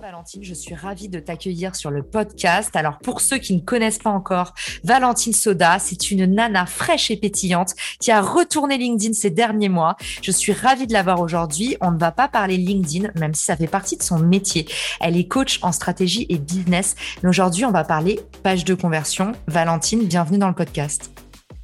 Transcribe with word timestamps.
Valentine, 0.00 0.44
je 0.44 0.54
suis 0.54 0.74
ravie 0.74 1.08
de 1.08 1.18
t'accueillir 1.18 1.74
sur 1.74 1.90
le 1.90 2.02
podcast. 2.02 2.74
Alors 2.74 2.98
pour 2.98 3.20
ceux 3.20 3.38
qui 3.38 3.54
ne 3.54 3.60
connaissent 3.60 3.98
pas 3.98 4.10
encore, 4.10 4.54
Valentine 4.84 5.32
Soda, 5.32 5.78
c'est 5.78 6.10
une 6.10 6.24
nana 6.26 6.66
fraîche 6.66 7.10
et 7.10 7.16
pétillante 7.16 7.74
qui 8.00 8.10
a 8.10 8.20
retourné 8.20 8.78
LinkedIn 8.78 9.12
ces 9.12 9.30
derniers 9.30 9.68
mois. 9.68 9.96
Je 10.22 10.30
suis 10.30 10.52
ravie 10.52 10.86
de 10.86 10.92
l'avoir 10.92 11.20
aujourd'hui. 11.20 11.76
On 11.80 11.90
ne 11.90 11.98
va 11.98 12.12
pas 12.12 12.28
parler 12.28 12.56
LinkedIn, 12.56 13.10
même 13.18 13.34
si 13.34 13.44
ça 13.44 13.56
fait 13.56 13.66
partie 13.66 13.96
de 13.96 14.02
son 14.02 14.18
métier. 14.18 14.66
Elle 15.00 15.16
est 15.16 15.28
coach 15.28 15.58
en 15.62 15.72
stratégie 15.72 16.26
et 16.28 16.38
business. 16.38 16.94
Mais 17.22 17.28
aujourd'hui, 17.28 17.64
on 17.64 17.70
va 17.70 17.84
parler 17.84 18.20
page 18.42 18.64
de 18.64 18.74
conversion. 18.74 19.32
Valentine, 19.46 20.04
bienvenue 20.04 20.38
dans 20.38 20.48
le 20.48 20.54
podcast. 20.54 21.10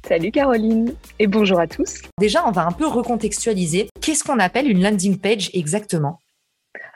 Salut 0.07 0.31
Caroline 0.31 0.93
et 1.17 1.25
bonjour 1.25 1.59
à 1.59 1.67
tous. 1.67 2.01
Déjà, 2.19 2.47
on 2.47 2.51
va 2.51 2.65
un 2.65 2.71
peu 2.71 2.87
recontextualiser. 2.87 3.89
Qu'est-ce 4.01 4.23
qu'on 4.23 4.39
appelle 4.39 4.69
une 4.69 4.83
landing 4.83 5.17
page 5.17 5.49
exactement? 5.53 6.21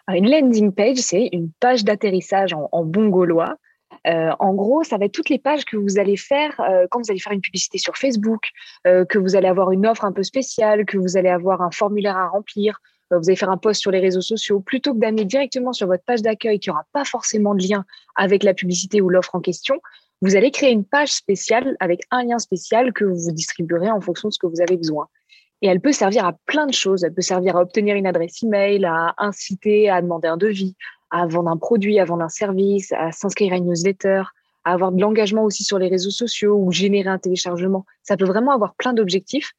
Une 0.08 0.30
landing 0.30 0.72
page, 0.72 0.97
c'est 0.97 1.30
une 1.31 1.52
page 1.59 1.83
d'atterrissage 1.83 2.53
en, 2.53 2.83
bon 2.83 3.09
gaulois. 3.09 3.55
Euh, 4.08 4.31
en 4.39 4.53
gros, 4.53 4.83
ça 4.83 4.97
va 4.97 5.05
être 5.05 5.11
toutes 5.11 5.30
les 5.30 5.39
pages 5.39 5.66
que 5.66 5.75
vous 5.75 5.99
allez 5.99 6.16
faire 6.16 6.59
euh, 6.61 6.88
quand 6.89 6.99
vous 6.99 7.11
allez 7.11 7.19
faire 7.19 7.33
une 7.33 7.41
publicité 7.41 7.77
sur 7.77 7.97
Facebook, 7.97 8.50
euh, 8.88 9.03
que 9.03 9.17
vous 9.17 9.35
allez 9.35 9.47
avoir 9.47 9.72
une 9.72 9.85
offre 9.85 10.05
un 10.05 10.11
peu 10.11 10.23
spéciale, 10.23 10.85
que 10.85 10.97
vous 10.97 11.17
allez 11.17 11.30
avoir 11.30 11.61
un 11.61 11.72
formulaire 11.72 12.17
à 12.17 12.27
remplir, 12.27 12.80
vous 13.11 13.27
allez 13.27 13.35
faire 13.35 13.50
un 13.50 13.57
post 13.57 13.81
sur 13.81 13.89
les 13.89 14.00
réseaux 14.00 14.22
sociaux, 14.22 14.59
plutôt 14.59 14.94
que 14.94 15.00
d'amener 15.00 15.25
directement 15.25 15.73
sur 15.73 15.88
votre 15.88 16.03
page 16.03 16.22
d'accueil 16.22 16.59
qui 16.59 16.69
n'aura 16.69 16.85
pas 16.94 17.03
forcément 17.03 17.55
de 17.55 17.67
lien 17.67 17.83
avec 18.16 18.44
la 18.44 18.53
publicité 18.53 19.02
ou 19.02 19.09
l'offre 19.09 19.33
en 19.33 19.41
question. 19.41 19.75
Vous 20.22 20.35
allez 20.35 20.52
créer 20.52 20.72
une 20.72 20.85
page 20.85 21.11
spéciale 21.11 21.75
avec 21.80 22.02
un 22.11 22.23
lien 22.23 22.38
spécial 22.38 22.94
que 22.94 23.05
vous 23.05 23.31
distribuerez 23.31 23.89
en 23.89 24.00
fonction 24.00 24.27
de 24.30 24.33
ce 24.33 24.39
que 24.39 24.47
vous 24.47 24.61
avez 24.61 24.77
besoin. 24.77 25.07
Et 25.62 25.68
elle 25.68 25.82
peut 25.82 25.92
servir 25.92 26.26
à 26.26 26.34
plein 26.46 26.68
de 26.68 26.74
choses. 26.74 27.04
Elle 27.04 27.14
peut 27.14 27.22
servir 27.22 27.58
à 27.58 27.62
obtenir 27.62 27.96
une 27.96 28.08
adresse 28.08 28.44
email, 28.44 28.86
à 28.86 29.14
inciter 29.18 29.90
à 29.90 30.02
demander 30.02 30.28
un 30.28 30.38
devis, 30.38 30.76
à 31.12 31.28
vendre 31.28 31.50
un 31.50 31.58
produit, 31.58 32.00
à 32.00 32.06
vendre 32.06 32.24
un 32.24 32.30
service, 32.30 32.92
à 32.94 33.12
s'inscrire 33.12 33.54
à 33.54 33.58
une 33.58 33.68
newsletter, 33.68 34.24
à 34.64 34.74
avoir 34.74 34.92
de 34.92 35.02
l'engagement 35.02 35.44
aussi 35.44 35.64
sur 35.64 35.80
les 35.80 35.88
réseaux 35.88 36.12
sociaux 36.12 36.56
ou 36.56 36.72
générer 36.72 37.10
un 37.10 37.18
téléchargement. 37.18 37.86
Ça 38.04 38.18
peut 38.18 38.26
vraiment 38.26 38.52
avoir 38.52 38.76
plein 38.76 38.94
d'objectifs. 38.94 39.52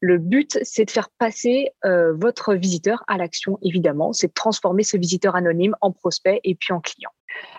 Le 0.00 0.18
but, 0.18 0.58
c'est 0.62 0.84
de 0.84 0.90
faire 0.90 1.08
passer 1.18 1.70
euh, 1.84 2.12
votre 2.14 2.54
visiteur 2.54 3.02
à 3.08 3.16
l'action, 3.16 3.58
évidemment. 3.62 4.12
C'est 4.12 4.28
de 4.28 4.32
transformer 4.32 4.82
ce 4.82 4.98
visiteur 4.98 5.36
anonyme 5.36 5.74
en 5.80 5.90
prospect 5.90 6.40
et 6.44 6.54
puis 6.54 6.74
en 6.74 6.80
client. 6.80 7.10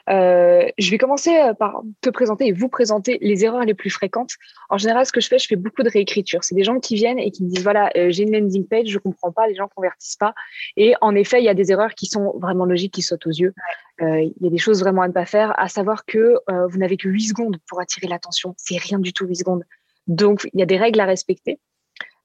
Euh, 0.10 0.68
je 0.78 0.90
vais 0.90 0.98
commencer 0.98 1.36
euh, 1.36 1.54
par 1.54 1.82
te 2.02 2.10
présenter 2.10 2.48
et 2.48 2.52
vous 2.54 2.70
présenter 2.70 3.18
les 3.22 3.44
erreurs 3.44 3.66
les 3.66 3.74
plus 3.74 3.90
fréquentes. 3.90 4.32
En 4.70 4.78
général, 4.78 5.06
ce 5.06 5.12
que 5.12 5.20
je 5.20 5.28
fais, 5.28 5.38
je 5.38 5.48
fais 5.48 5.56
beaucoup 5.56 5.84
de 5.84 5.90
réécriture. 5.90 6.44
C'est 6.44 6.56
des 6.56 6.64
gens 6.64 6.80
qui 6.80 6.96
viennent 6.96 7.20
et 7.20 7.32
qui 7.32 7.44
me 7.44 7.50
disent 7.50 7.64
voilà, 7.64 7.90
euh, 7.98 8.10
j'ai 8.10 8.24
une 8.24 8.32
landing 8.32 8.66
page, 8.68 8.88
je 8.88 9.00
comprends 9.00 9.32
pas, 9.32 9.48
les 9.48 9.56
gens 9.56 9.68
convertissent 9.76 10.16
pas. 10.16 10.34
Et 10.78 10.96
en 11.02 11.14
effet, 11.16 11.42
il 11.42 11.46
y 11.46 11.50
a 11.50 11.54
des 11.54 11.72
erreurs 11.72 11.94
qui 11.94 12.06
sont 12.06 12.34
vraiment 12.38 12.66
logiques, 12.66 12.94
qui 12.94 13.02
sautent 13.02 13.28
aux 13.28 13.32
yeux. 13.32 13.54
il 14.00 14.34
y 14.42 14.48
a 14.48 14.50
des 14.50 14.58
choses 14.58 14.80
vraiment 14.80 15.02
à 15.02 15.08
ne 15.08 15.14
pas 15.14 15.26
faire, 15.26 15.60
à 15.60 15.68
savoir 15.68 16.06
que 16.06 16.36
vous 16.70 16.78
n'avez 16.78 16.98
que 16.98 17.10
8 17.10 17.30
secondes 17.30 17.58
pour 17.68 17.82
attirer 17.82 18.08
l'attention. 18.08 18.54
C'est 18.58 18.78
rien 18.78 19.00
du 19.00 19.12
tout 19.12 19.26
8 19.26 19.36
secondes. 19.36 19.64
Donc, 20.08 20.48
il 20.54 20.60
y 20.60 20.64
a 20.64 20.66
des 20.66 20.78
règles 20.78 21.00
à 21.00 21.06
respecter. 21.06 21.60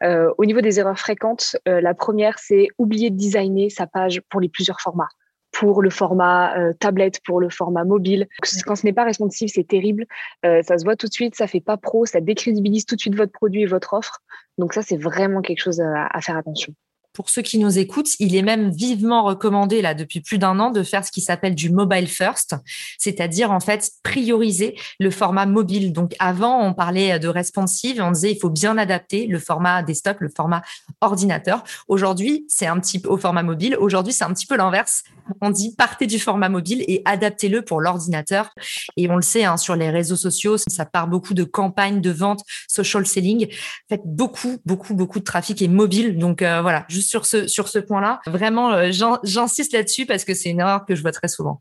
au 0.03 0.45
niveau 0.45 0.61
des 0.61 0.79
erreurs 0.79 0.99
fréquentes, 0.99 1.57
la 1.67 1.95
première, 1.95 2.39
c'est 2.39 2.69
oublier 2.79 3.11
de 3.11 3.17
designer 3.17 3.71
sa 3.71 3.87
page 3.87 4.21
pour 4.29 4.41
les 4.41 4.49
plusieurs 4.49 4.81
formats 4.81 5.09
pour 5.53 5.83
le 5.83 5.91
format 5.91 6.57
euh, 6.59 6.73
tablette, 6.73 7.21
pour 7.25 7.41
le 7.41 7.51
format 7.51 7.85
mobile. 7.85 8.27
Quand 8.67 8.75
ce 8.75 8.87
n'est 8.87 8.93
pas 8.93 9.05
responsive, 9.05 9.49
c'est 9.53 9.67
terrible. 9.67 10.07
Euh, 10.45 10.63
ça 10.63 10.79
se 10.79 10.85
voit 10.85 10.97
tout 10.97 11.07
de 11.07 11.13
suite, 11.13 11.35
ça 11.35 11.47
fait 11.47 11.61
pas 11.61 11.77
pro, 11.77 12.07
ça 12.07 12.21
décrédibilise 12.21 12.87
tout 12.87 12.97
de 12.97 13.01
suite 13.01 13.15
votre 13.15 13.33
produit 13.33 13.63
et 13.63 13.67
votre 13.67 13.95
offre. 13.95 14.21
Donc 14.59 14.73
ça, 14.73 14.83
c'est 14.83 14.97
vraiment 14.97 15.43
quelque 15.43 15.61
chose 15.61 15.81
à 15.81 16.21
faire 16.21 16.37
attention 16.37 16.75
pour 17.13 17.31
ceux 17.31 17.43
qui 17.43 17.59
nous 17.59 17.79
écoutent, 17.79 18.11
il 18.19 18.35
est 18.35 18.43
même 18.43 18.71
vivement 18.71 19.25
recommandé 19.25 19.83
là 19.83 19.95
depuis 19.95 20.21
plus 20.21 20.39
d'un 20.39 20.59
an 20.59 20.71
de 20.71 20.83
faire 20.83 21.05
ce 21.05 21.13
qui 21.13 21.21
s'appelle 21.21 21.55
du 21.55 21.71
mobile 21.71 22.09
first, 22.09 22.57
c'est-à-dire 22.99 23.51
en 23.51 23.61
fait 23.61 23.91
prioriser 24.03 24.77
le 24.99 25.11
format 25.11 25.47
mobile. 25.47 25.93
Donc 25.93 26.15
avant, 26.19 26.65
on 26.65 26.75
parlait 26.75 27.19
de 27.19 27.29
responsive, 27.29 28.01
on 28.03 28.13
disait 28.13 28.33
il 28.33 28.39
faut 28.39 28.51
bien 28.51 28.79
adapter 28.79 29.27
le 29.27 29.39
format 29.39 29.83
desktop, 29.83 30.19
le 30.21 30.31
format 30.35 30.63
ordinateur. 31.01 31.65
Aujourd'hui, 31.89 32.45
c'est 32.49 32.67
un 32.67 32.79
petit 32.81 32.99
peu 32.99 33.09
au 33.09 33.17
format 33.17 33.43
mobile. 33.43 33.77
Aujourd'hui, 33.79 34.13
c'est 34.13 34.25
un 34.25 34.33
petit 34.33 34.47
peu 34.47 34.57
l'inverse. 34.57 35.03
On 35.41 35.51
dit 35.51 35.75
partez 35.77 36.07
du 36.07 36.19
format 36.19 36.49
mobile 36.49 36.85
et 36.89 37.03
adaptez-le 37.05 37.63
pour 37.63 37.81
l'ordinateur. 37.81 38.51
Et 38.97 39.09
on 39.11 39.17
le 39.17 39.23
sait 39.23 39.45
hein, 39.45 39.57
sur 39.57 39.77
les 39.77 39.91
réseaux 39.91 40.17
sociaux, 40.17 40.57
ça 40.59 40.85
part 40.85 41.09
beaucoup 41.09 41.35
de 41.35 41.45
campagnes 41.45 42.01
de 42.01 42.11
vente, 42.11 42.43
social 42.69 43.07
selling. 43.07 43.47
En 43.47 43.95
fait, 43.95 44.03
beaucoup, 44.05 44.59
beaucoup, 44.67 44.95
beaucoup 44.95 45.19
de 45.19 45.25
trafic 45.25 45.63
est 45.63 45.69
mobile. 45.69 46.19
Donc 46.19 46.43
euh, 46.43 46.61
voilà, 46.61 46.87
sur 47.03 47.27
ce, 47.27 47.47
sur 47.47 47.69
ce 47.69 47.79
point-là. 47.79 48.21
Vraiment, 48.27 48.73
euh, 48.73 48.91
j'insiste 48.91 49.73
là-dessus 49.73 50.07
parce 50.07 50.25
que 50.25 50.35
c'est 50.35 50.51
une 50.51 50.61
erreur 50.61 50.85
que 50.87 50.95
je 50.95 51.03
vois 51.03 51.13
très 51.13 51.29
souvent. 51.29 51.61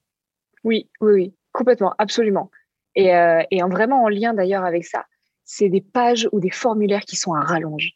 Oui, 0.64 0.90
oui, 1.02 1.14
oui, 1.14 1.34
complètement, 1.52 1.94
absolument. 1.98 2.52
Et, 2.96 3.16
euh, 3.16 3.42
en, 3.54 3.70
vraiment 3.70 4.04
en 4.04 4.10
lien 4.10 4.34
d'ailleurs 4.34 4.64
avec 4.64 4.86
ça, 4.86 5.06
c'est 5.44 5.70
des 5.70 5.82
pages 5.82 6.30
ou 6.32 6.40
des 6.40 6.52
formulaires 6.52 7.02
qui 7.02 7.16
sont 7.16 7.34
à 7.34 7.42
rallonge. 7.42 7.92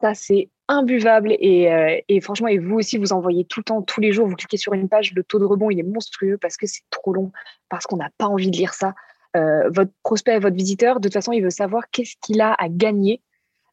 Ça, 0.00 0.14
c'est 0.14 0.50
imbuvable 0.68 1.36
et, 1.38 1.72
euh, 1.72 2.00
et, 2.08 2.20
franchement, 2.20 2.48
et 2.48 2.58
vous 2.58 2.76
aussi, 2.76 2.98
vous 2.98 3.12
envoyez 3.12 3.44
tout 3.44 3.60
le 3.60 3.64
temps, 3.64 3.82
tous 3.82 4.00
les 4.00 4.12
jours, 4.12 4.26
vous 4.26 4.36
cliquez 4.36 4.56
sur 4.56 4.72
une 4.72 4.88
page, 4.88 5.12
le 5.14 5.22
taux 5.22 5.38
de 5.38 5.44
rebond, 5.44 5.70
il 5.70 5.78
est 5.78 5.84
monstrueux 5.84 6.38
parce 6.38 6.56
que 6.56 6.66
c'est 6.66 6.82
trop 6.90 7.12
long, 7.12 7.32
parce 7.68 7.86
qu'on 7.86 7.96
n'a 7.96 8.10
pas 8.16 8.26
envie 8.26 8.50
de 8.50 8.56
lire 8.56 8.74
ça. 8.74 8.94
votre 9.34 9.90
prospect, 10.02 10.38
votre 10.38 10.56
visiteur, 10.56 11.00
de 11.00 11.08
toute 11.08 11.14
façon, 11.14 11.32
il 11.32 11.42
veut 11.42 11.50
savoir 11.50 11.90
qu'est-ce 11.90 12.14
qu'il 12.22 12.40
a 12.40 12.54
à 12.54 12.68
gagner 12.68 13.20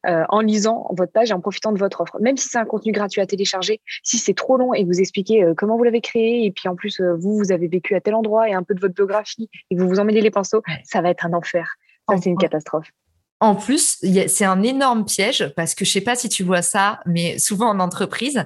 euh, 0.06 0.24
en 0.28 0.40
lisant 0.40 0.86
votre 0.96 1.12
page 1.12 1.30
et 1.30 1.34
en 1.34 1.40
profitant 1.40 1.72
de 1.72 1.78
votre 1.78 2.00
offre. 2.00 2.16
Même 2.20 2.36
si 2.36 2.48
c'est 2.48 2.58
un 2.58 2.64
contenu 2.64 2.92
gratuit 2.92 3.20
à 3.20 3.26
télécharger, 3.26 3.80
si 4.02 4.18
c'est 4.18 4.34
trop 4.34 4.56
long 4.56 4.74
et 4.74 4.82
que 4.82 4.88
vous 4.88 5.00
expliquez 5.00 5.44
euh, 5.44 5.54
comment 5.56 5.76
vous 5.76 5.84
l'avez 5.84 6.00
créé 6.00 6.44
et 6.44 6.50
puis 6.50 6.68
en 6.68 6.74
plus 6.74 7.00
euh, 7.00 7.14
vous, 7.14 7.38
vous 7.38 7.52
avez 7.52 7.68
vécu 7.68 7.94
à 7.94 8.00
tel 8.00 8.14
endroit 8.14 8.48
et 8.48 8.52
un 8.52 8.62
peu 8.62 8.74
de 8.74 8.80
votre 8.80 8.94
biographie 8.94 9.48
et 9.70 9.76
vous 9.76 9.88
vous 9.88 10.00
emmêlez 10.00 10.20
les 10.20 10.30
pinceaux, 10.30 10.62
ça 10.84 11.00
va 11.02 11.10
être 11.10 11.24
un 11.26 11.32
enfer. 11.32 11.76
Ça, 12.08 12.16
c'est 12.16 12.30
une 12.30 12.38
catastrophe. 12.38 12.88
En 13.38 13.56
plus, 13.56 13.98
c'est 14.28 14.44
un 14.44 14.62
énorme 14.62 15.04
piège 15.04 15.52
parce 15.56 15.74
que 15.74 15.84
je 15.84 15.90
sais 15.90 16.00
pas 16.00 16.14
si 16.14 16.28
tu 16.28 16.44
vois 16.44 16.62
ça, 16.62 17.00
mais 17.06 17.38
souvent 17.38 17.68
en 17.68 17.80
entreprise, 17.80 18.44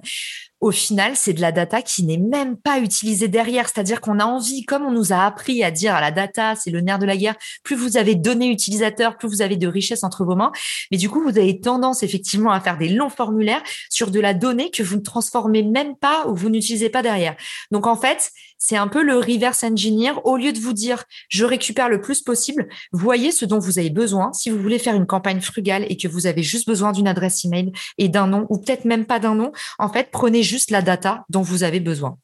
au 0.61 0.71
final, 0.71 1.12
c'est 1.17 1.34
de 1.34 1.41
la 1.41 1.53
data 1.53 1.83
qui 1.83 2.03
n'est 2.03 2.17
même 2.17 2.56
pas 2.56 2.78
utilisée 2.78 3.28
derrière. 3.28 3.69
C'est-à-dire 3.69 4.00
qu'on 4.00 4.19
a 4.19 4.25
envie, 4.25 4.65
comme 4.65 4.84
on 4.84 4.91
nous 4.91 5.12
a 5.12 5.25
appris 5.25 5.62
à 5.62 5.71
dire 5.71 5.94
à 5.94 6.00
la 6.00 6.11
data, 6.11 6.55
c'est 6.56 6.71
le 6.71 6.81
nerf 6.81 6.99
de 6.99 7.06
la 7.06 7.17
guerre, 7.17 7.37
plus 7.62 7.77
vous 7.77 7.97
avez 7.97 8.15
de 8.15 8.22
données 8.22 8.49
utilisateurs, 8.49 9.19
plus 9.19 9.28
vous 9.28 9.43
avez 9.43 9.56
de 9.56 9.69
richesses 9.69 10.03
entre 10.03 10.25
vos 10.25 10.34
mains. 10.34 10.53
Mais 10.91 10.97
du 10.97 11.11
coup, 11.11 11.22
vous 11.22 11.39
avez 11.39 11.61
tendance 11.61 12.03
effectivement 12.03 12.53
à 12.53 12.61
faire 12.61 12.78
des 12.78 12.89
longs 12.89 13.11
formulaires 13.11 13.62
sur 13.91 14.11
de 14.11 14.21
la 14.21 14.34
donnée 14.34 14.71
que 14.71 14.83
vous 14.83 14.97
ne 14.97 15.03
transformez 15.03 15.62
même 15.62 15.94
pas 15.97 16.27
ou 16.27 16.34
vous 16.34 16.49
n'utilisez 16.49 16.88
pas 16.88 17.03
derrière. 17.03 17.37
Donc 17.71 17.87
en 17.87 17.97
fait, 17.97 18.33
c'est 18.59 18.77
un 18.77 18.88
peu 18.88 19.03
le 19.03 19.19
reverse 19.19 19.62
engineer. 19.64 20.12
Au 20.25 20.37
lieu 20.37 20.53
de 20.53 20.58
vous 20.58 20.73
dire, 20.73 21.05
je 21.29 21.44
récupère 21.44 21.88
le 21.88 22.00
plus 22.00 22.23
possible, 22.23 22.69
voyez 22.93 23.31
ce 23.31 23.44
dont 23.44 23.58
vous 23.58 23.79
avez 23.79 23.91
besoin. 23.91 24.32
Si 24.32 24.50
vous 24.50 24.61
voulez 24.61 24.79
faire 24.79 24.94
une 24.94 25.06
campagne 25.06 25.41
frugale 25.41 25.85
et 25.88 25.97
que 25.97 26.08
vous 26.08 26.26
avez 26.26 26.43
juste 26.43 26.67
besoin 26.67 26.93
d'une 26.93 27.08
adresse 27.08 27.44
email 27.44 27.73
et 27.99 28.08
d'un 28.08 28.26
nom, 28.26 28.47
ou 28.49 28.58
peut-être 28.58 28.85
même 28.85 29.05
pas 29.05 29.19
d'un 29.19 29.35
nom, 29.35 29.53
en 29.79 29.88
fait, 29.88 30.08
prenez 30.11 30.43
juste 30.46 30.70
la 30.70 30.82
data 30.82 31.25
dont 31.28 31.43
vous 31.43 31.62
avez 31.62 31.81
besoin. 31.81 32.19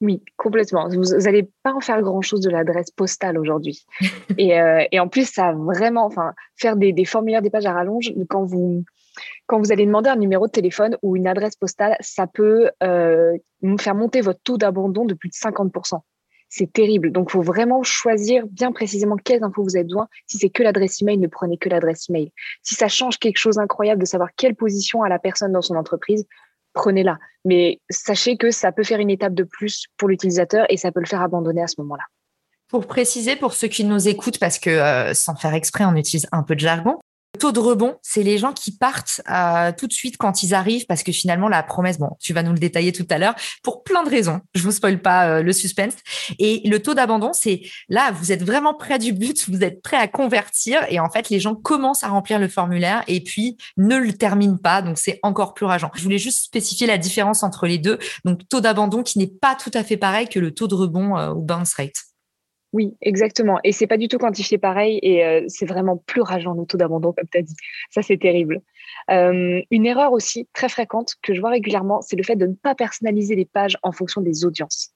Oui, 0.00 0.22
complètement. 0.36 0.88
Vous 0.88 1.16
n'allez 1.16 1.50
pas 1.64 1.72
en 1.72 1.80
faire 1.80 2.00
grand-chose 2.02 2.40
de 2.40 2.50
l'adresse 2.50 2.90
postale 2.90 3.36
aujourd'hui. 3.36 3.84
et, 4.38 4.60
euh, 4.60 4.84
et, 4.92 5.00
en 5.00 5.08
plus, 5.08 5.28
ça 5.28 5.52
vraiment, 5.52 6.04
enfin, 6.04 6.34
faire 6.56 6.76
des, 6.76 6.92
des, 6.92 7.04
formulaires, 7.04 7.42
des 7.42 7.50
pages 7.50 7.66
à 7.66 7.72
rallonge, 7.72 8.12
quand 8.28 8.44
vous, 8.44 8.84
quand 9.46 9.58
vous 9.58 9.72
allez 9.72 9.86
demander 9.86 10.10
un 10.10 10.16
numéro 10.16 10.46
de 10.46 10.52
téléphone 10.52 10.96
ou 11.02 11.16
une 11.16 11.26
adresse 11.26 11.56
postale, 11.56 11.96
ça 12.00 12.28
peut 12.28 12.70
euh, 12.82 13.36
faire 13.80 13.96
monter 13.96 14.20
votre 14.20 14.40
taux 14.42 14.56
d'abandon 14.56 15.04
de 15.04 15.14
plus 15.14 15.30
de 15.30 15.34
50%. 15.34 16.00
C'est 16.48 16.72
terrible. 16.72 17.10
Donc, 17.10 17.28
il 17.30 17.32
faut 17.32 17.42
vraiment 17.42 17.82
choisir 17.82 18.46
bien 18.46 18.72
précisément 18.72 19.16
quelles 19.16 19.42
infos 19.42 19.64
vous 19.64 19.76
avez 19.76 19.84
besoin. 19.84 20.08
Si 20.26 20.38
c'est 20.38 20.48
que 20.48 20.62
l'adresse 20.62 21.02
email, 21.02 21.18
ne 21.18 21.26
prenez 21.26 21.58
que 21.58 21.68
l'adresse 21.68 22.08
email. 22.08 22.32
Si 22.62 22.74
ça 22.74 22.88
change 22.88 23.18
quelque 23.18 23.36
chose 23.36 23.56
d'incroyable 23.56 24.00
de 24.00 24.06
savoir 24.06 24.30
quelle 24.36 24.54
position 24.54 25.02
a 25.02 25.08
la 25.08 25.18
personne 25.18 25.52
dans 25.52 25.60
son 25.60 25.74
entreprise, 25.74 26.26
prenez-la. 26.78 27.18
Mais 27.44 27.80
sachez 27.90 28.36
que 28.36 28.50
ça 28.50 28.72
peut 28.72 28.84
faire 28.84 29.00
une 29.00 29.10
étape 29.10 29.34
de 29.34 29.42
plus 29.42 29.86
pour 29.96 30.08
l'utilisateur 30.08 30.64
et 30.68 30.76
ça 30.76 30.92
peut 30.92 31.00
le 31.00 31.06
faire 31.06 31.20
abandonner 31.20 31.62
à 31.62 31.66
ce 31.66 31.74
moment-là. 31.78 32.04
Pour 32.68 32.86
préciser, 32.86 33.34
pour 33.36 33.54
ceux 33.54 33.68
qui 33.68 33.84
nous 33.84 34.08
écoutent, 34.08 34.38
parce 34.38 34.58
que 34.58 34.70
euh, 34.70 35.14
sans 35.14 35.34
faire 35.34 35.54
exprès, 35.54 35.84
on 35.84 35.96
utilise 35.96 36.26
un 36.32 36.42
peu 36.42 36.54
de 36.54 36.60
jargon, 36.60 36.98
taux 37.38 37.52
de 37.52 37.60
rebond, 37.60 37.96
c'est 38.02 38.22
les 38.22 38.38
gens 38.38 38.52
qui 38.52 38.76
partent 38.76 39.20
euh, 39.30 39.72
tout 39.76 39.86
de 39.86 39.92
suite 39.92 40.16
quand 40.16 40.42
ils 40.42 40.54
arrivent 40.54 40.86
parce 40.86 41.02
que 41.02 41.12
finalement 41.12 41.48
la 41.48 41.62
promesse, 41.62 41.98
bon, 41.98 42.10
tu 42.20 42.32
vas 42.32 42.42
nous 42.42 42.52
le 42.52 42.58
détailler 42.58 42.92
tout 42.92 43.06
à 43.10 43.18
l'heure, 43.18 43.34
pour 43.62 43.82
plein 43.82 44.02
de 44.02 44.10
raisons. 44.10 44.40
Je 44.54 44.62
vous 44.62 44.72
spoil 44.72 45.00
pas 45.00 45.28
euh, 45.28 45.42
le 45.42 45.52
suspense. 45.52 45.94
Et 46.38 46.62
le 46.68 46.80
taux 46.82 46.94
d'abandon, 46.94 47.32
c'est 47.32 47.62
là, 47.88 48.10
vous 48.10 48.32
êtes 48.32 48.42
vraiment 48.42 48.74
près 48.74 48.98
du 48.98 49.12
but, 49.12 49.48
vous 49.48 49.62
êtes 49.62 49.82
prêt 49.82 49.96
à 49.96 50.08
convertir 50.08 50.84
et 50.88 51.00
en 51.00 51.10
fait 51.10 51.30
les 51.30 51.40
gens 51.40 51.54
commencent 51.54 52.04
à 52.04 52.08
remplir 52.08 52.38
le 52.38 52.48
formulaire 52.48 53.04
et 53.08 53.22
puis 53.22 53.56
ne 53.76 53.96
le 53.96 54.12
terminent 54.12 54.58
pas, 54.58 54.82
donc 54.82 54.98
c'est 54.98 55.18
encore 55.22 55.54
plus 55.54 55.66
rageant. 55.66 55.90
Je 55.94 56.02
voulais 56.02 56.18
juste 56.18 56.44
spécifier 56.44 56.86
la 56.86 56.98
différence 56.98 57.42
entre 57.42 57.66
les 57.66 57.78
deux. 57.78 57.98
Donc 58.24 58.40
taux 58.48 58.60
d'abandon 58.60 59.02
qui 59.02 59.18
n'est 59.18 59.26
pas 59.26 59.54
tout 59.54 59.70
à 59.74 59.84
fait 59.84 59.96
pareil 59.96 60.28
que 60.28 60.38
le 60.38 60.52
taux 60.52 60.68
de 60.68 60.74
rebond 60.74 61.16
euh, 61.16 61.32
ou 61.32 61.42
bounce 61.42 61.74
rate. 61.74 62.07
Oui, 62.74 62.94
exactement. 63.00 63.58
Et 63.64 63.72
c'est 63.72 63.86
pas 63.86 63.96
du 63.96 64.08
tout 64.08 64.18
quantifié 64.18 64.58
pareil 64.58 64.98
et 65.02 65.24
euh, 65.24 65.44
c'est 65.48 65.64
vraiment 65.64 65.96
plus 65.96 66.20
rageant 66.20 66.52
le 66.52 66.66
taux 66.66 66.76
d'abandon, 66.76 67.12
comme 67.12 67.26
tu 67.30 67.38
as 67.38 67.42
dit. 67.42 67.56
Ça, 67.90 68.02
c'est 68.02 68.18
terrible. 68.18 68.60
Euh, 69.10 69.62
une 69.70 69.86
erreur 69.86 70.12
aussi 70.12 70.48
très 70.52 70.68
fréquente 70.68 71.14
que 71.22 71.32
je 71.32 71.40
vois 71.40 71.50
régulièrement, 71.50 72.02
c'est 72.02 72.16
le 72.16 72.22
fait 72.22 72.36
de 72.36 72.46
ne 72.46 72.54
pas 72.54 72.74
personnaliser 72.74 73.36
les 73.36 73.46
pages 73.46 73.78
en 73.82 73.92
fonction 73.92 74.20
des 74.20 74.44
audiences. 74.44 74.90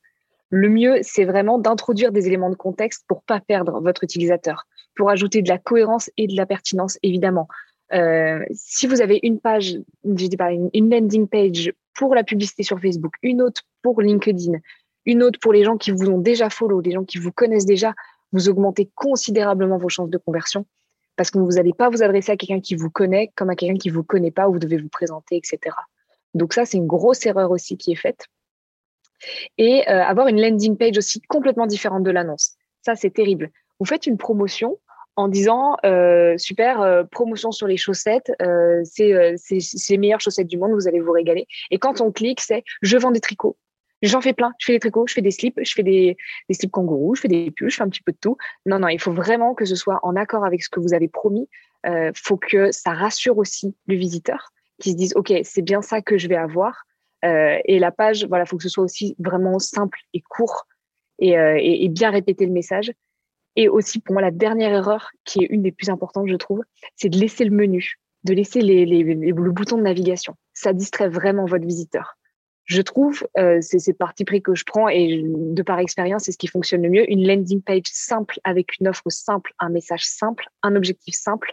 Le 0.51 0.69
mieux, 0.69 0.99
c'est 1.01 1.25
vraiment 1.25 1.59
d'introduire 1.59 2.13
des 2.13 2.27
éléments 2.27 2.51
de 2.51 2.57
contexte 2.57 3.05
pour 3.09 3.23
pas 3.23 3.41
perdre 3.41 3.81
votre 3.81 4.05
utilisateur, 4.05 4.67
pour 4.95 5.09
ajouter 5.09 5.41
de 5.41 5.49
la 5.49 5.57
cohérence 5.57 6.11
et 6.19 6.27
de 6.27 6.37
la 6.37 6.45
pertinence, 6.45 6.99
évidemment. 7.03 7.49
Euh, 7.95 8.45
si 8.53 8.87
vous 8.87 9.01
avez 9.01 9.19
une 9.23 9.41
page, 9.41 9.79
je 10.05 10.27
dis 10.27 10.37
pas, 10.37 10.53
une 10.53 10.91
landing 10.91 11.27
page 11.27 11.73
pour 11.95 12.15
la 12.15 12.23
publicité 12.23 12.63
sur 12.63 12.81
Facebook, 12.81 13.15
une 13.23 13.41
autre 13.41 13.63
pour 13.83 14.03
LinkedIn, 14.03 14.59
une 15.07 15.23
autre 15.23 15.39
pour 15.41 15.53
les 15.53 15.65
gens 15.65 15.77
qui 15.77 15.91
vous 15.91 16.09
ont 16.09 16.19
déjà 16.19 16.51
follow, 16.51 16.83
des 16.83 16.93
gens 16.93 17.05
qui 17.05 17.19
vous 17.19 17.33
connaissent 17.33 17.67
déjà, 17.67 17.95
vous 18.33 18.49
augmentez 18.49 18.91
considérablement 18.95 19.79
vos 19.79 19.89
chances 19.89 20.11
de 20.11 20.19
conversion 20.19 20.67
parce 21.17 21.31
que 21.31 21.39
vous 21.39 21.53
n'allez 21.53 21.73
pas 21.73 21.91
vous 21.91 22.03
adresser 22.03 22.33
à 22.33 22.37
quelqu'un 22.37 22.61
qui 22.61 22.75
vous 22.75 22.91
connaît 22.91 23.31
comme 23.37 23.51
à 23.51 23.57
quelqu'un 23.57 23.77
qui 23.77 23.91
vous 23.91 24.03
connaît 24.03 24.31
pas 24.31 24.49
où 24.49 24.55
vous 24.55 24.59
devez 24.59 24.79
vous 24.79 24.89
présenter, 24.89 25.37
etc. 25.37 25.77
Donc 26.35 26.55
ça, 26.55 26.65
c'est 26.65 26.79
une 26.79 26.87
grosse 26.87 27.27
erreur 27.27 27.51
aussi 27.51 27.77
qui 27.77 27.93
est 27.93 27.97
faite. 27.97 28.27
Et 29.59 29.89
euh, 29.89 30.03
avoir 30.03 30.29
une 30.29 30.41
landing 30.41 30.77
page 30.77 30.99
aussi 30.99 31.21
complètement 31.21 31.67
différente 31.67 32.03
de 32.03 32.11
l'annonce. 32.11 32.55
Ça, 32.81 32.97
c'est 32.97 33.11
terrible. 33.11 33.51
Vous 33.79 33.87
faites 33.87 34.07
une 34.07 34.19
promotion 34.19 34.79
en 35.15 35.29
disant 35.29 35.77
euh, 35.85 36.39
super 36.39 36.81
euh, 36.81 37.05
promotion 37.05 37.53
sur 37.53 37.67
les 37.67 37.77
chaussettes, 37.77 38.33
c'est 38.85 39.37
les 39.91 39.99
meilleures 39.99 40.21
chaussettes 40.21 40.47
du 40.47 40.57
monde, 40.57 40.73
vous 40.73 40.89
allez 40.89 41.01
vous 41.01 41.13
régaler. 41.13 41.47
Et 41.71 41.79
quand 41.79 42.01
on 42.01 42.11
clique, 42.11 42.41
c'est 42.41 42.65
je 42.81 42.97
vends 42.97 43.11
des 43.11 43.21
tricots, 43.21 43.57
J'en 44.03 44.21
fais 44.21 44.33
plein. 44.33 44.53
Je 44.59 44.67
fais 44.67 44.73
des 44.73 44.81
tricots, 44.81 45.07
je 45.07 45.15
fais 45.15 45.23
des 45.23 45.31
slips, 45.31 45.59
je 45.63 45.75
fais 45.75 45.85
des, 45.85 46.17
slips 46.51 46.73
kangourous, 46.73 47.15
je 47.15 47.21
fais 47.23 47.29
des 47.29 47.51
pulls, 47.51 47.71
je 47.71 47.77
fais 47.77 47.83
un 47.83 47.89
petit 47.89 48.03
peu 48.03 48.13
de 48.13 48.19
tout. 48.21 48.37
Non, 48.67 48.81
non, 48.81 48.89
il 48.89 49.01
faut 49.01 49.13
vraiment 49.13 49.55
que 49.55 49.65
ce 49.65 49.77
soit 49.77 50.01
en 50.03 50.17
accord 50.17 50.45
avec 50.45 50.63
ce 50.63 50.69
que 50.69 50.81
vous 50.81 50.93
avez 50.93 51.09
promis. 51.09 51.49
Il 51.85 51.91
euh, 51.91 52.13
faut 52.15 52.37
que 52.37 52.73
ça 52.73 52.93
rassure 52.93 53.39
aussi 53.39 53.77
le 53.87 53.95
visiteur, 53.95 54.53
qui 54.81 54.93
se 54.93 54.97
dise, 54.97 55.13
OK, 55.17 55.33
c'est 55.45 55.63
bien 55.63 55.83
ça 55.83 56.03
que 56.03 56.19
je 56.19 56.29
vais 56.29 56.37
avoir. 56.37 56.85
Euh, 57.25 57.59
et 57.65 57.79
la 57.79 57.93
page, 57.93 58.27
voilà, 58.27 58.45
faut 58.45 58.57
que 58.57 58.65
ce 58.65 58.69
soit 58.69 58.83
aussi 58.83 59.15
vraiment 59.21 59.61
simple 59.61 59.99
et 60.13 60.21
court 60.21 60.67
et, 61.21 61.39
euh, 61.39 61.57
et, 61.61 61.89
bien 61.89 62.11
répéter 62.11 62.47
le 62.47 62.53
message. 62.53 62.93
Et 63.55 63.69
aussi, 63.69 64.01
pour 64.01 64.15
moi, 64.15 64.23
la 64.23 64.33
dernière 64.33 64.73
erreur, 64.73 65.11
qui 65.25 65.45
est 65.45 65.47
une 65.47 65.63
des 65.63 65.71
plus 65.71 65.91
importantes, 65.91 66.27
je 66.27 66.35
trouve, 66.35 66.63
c'est 66.97 67.09
de 67.09 67.19
laisser 67.19 67.45
le 67.45 67.55
menu, 67.55 68.01
de 68.25 68.35
laisser 68.35 68.63
les, 68.63 68.85
le 68.85 69.51
bouton 69.53 69.77
de 69.77 69.83
navigation. 69.83 70.35
Ça 70.55 70.73
distrait 70.73 71.09
vraiment 71.09 71.45
votre 71.45 71.67
visiteur 71.67 72.17
je 72.73 72.83
trouve, 72.83 73.27
euh, 73.39 73.59
c'est 73.61 73.79
ces 73.79 73.93
parti 73.93 74.25
pris 74.25 74.43
que 74.43 74.55
je 74.55 74.65
prends 74.65 74.89
et 74.89 75.23
de 75.25 75.63
par 75.63 75.79
expérience, 75.79 76.25
c'est 76.25 76.33
ce 76.33 76.39
qui 76.39 76.47
fonctionne 76.47 76.83
le 76.83 76.89
mieux. 76.89 77.11
Une 77.11 77.27
landing 77.27 77.63
page 77.63 77.83
simple 77.85 78.41
avec 78.45 78.79
une 78.81 78.89
offre 78.89 79.09
simple, 79.09 79.53
un 79.59 79.69
message 79.69 80.05
simple, 80.07 80.47
un 80.63 80.75
objectif 80.75 81.15
simple, 81.15 81.53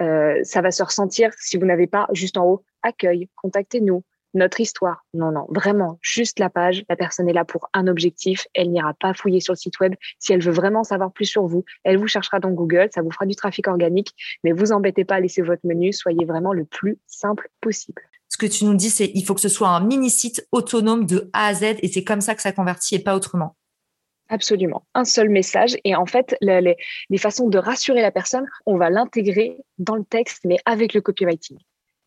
euh, 0.00 0.38
ça 0.44 0.60
va 0.60 0.70
se 0.70 0.82
ressentir 0.82 1.32
si 1.38 1.56
vous 1.56 1.66
n'avez 1.66 1.86
pas 1.86 2.06
juste 2.12 2.36
en 2.36 2.46
haut 2.46 2.64
accueil, 2.82 3.28
contactez-nous, 3.36 4.04
notre 4.34 4.60
histoire. 4.60 5.04
Non, 5.14 5.32
non, 5.32 5.46
vraiment, 5.48 5.98
juste 6.02 6.38
la 6.38 6.50
page. 6.50 6.84
La 6.88 6.96
personne 6.96 7.28
est 7.28 7.32
là 7.32 7.44
pour 7.44 7.68
un 7.72 7.86
objectif. 7.86 8.46
Elle 8.54 8.70
n'ira 8.70 8.92
pas 8.94 9.14
fouiller 9.14 9.40
sur 9.40 9.54
le 9.54 9.56
site 9.56 9.80
web. 9.80 9.94
Si 10.18 10.32
elle 10.32 10.42
veut 10.42 10.52
vraiment 10.52 10.84
savoir 10.84 11.10
plus 11.10 11.24
sur 11.24 11.46
vous, 11.46 11.64
elle 11.84 11.96
vous 11.96 12.06
cherchera 12.06 12.38
dans 12.38 12.50
Google. 12.50 12.88
Ça 12.94 13.00
vous 13.00 13.10
fera 13.10 13.24
du 13.24 13.34
trafic 13.34 13.66
organique. 13.66 14.12
Mais 14.44 14.52
vous 14.52 14.72
embêtez 14.72 15.06
pas 15.06 15.16
à 15.16 15.20
laisser 15.20 15.40
votre 15.40 15.66
menu. 15.66 15.92
Soyez 15.92 16.26
vraiment 16.26 16.52
le 16.52 16.66
plus 16.66 16.98
simple 17.06 17.48
possible 17.62 18.02
ce 18.28 18.36
que 18.36 18.46
tu 18.46 18.64
nous 18.64 18.74
dis, 18.74 18.90
c'est 18.90 19.10
il 19.14 19.24
faut 19.24 19.34
que 19.34 19.40
ce 19.40 19.48
soit 19.48 19.68
un 19.68 19.80
mini 19.80 20.10
site 20.10 20.46
autonome 20.52 21.06
de 21.06 21.30
A 21.32 21.46
à 21.46 21.54
Z 21.54 21.62
et 21.82 21.88
c'est 21.88 22.04
comme 22.04 22.20
ça 22.20 22.34
que 22.34 22.42
ça 22.42 22.52
convertit 22.52 22.96
et 22.96 22.98
pas 22.98 23.14
autrement. 23.14 23.56
Absolument. 24.28 24.84
Un 24.94 25.04
seul 25.04 25.28
message. 25.28 25.76
Et 25.84 25.94
en 25.94 26.06
fait, 26.06 26.36
les, 26.40 26.76
façons 27.18 27.48
de 27.48 27.58
rassurer 27.58 28.02
la 28.02 28.10
personne, 28.10 28.46
on 28.66 28.76
va 28.76 28.90
l'intégrer 28.90 29.58
dans 29.78 29.94
le 29.94 30.04
texte, 30.04 30.40
mais 30.44 30.58
avec 30.64 30.94
le 30.94 31.00
copywriting. 31.00 31.58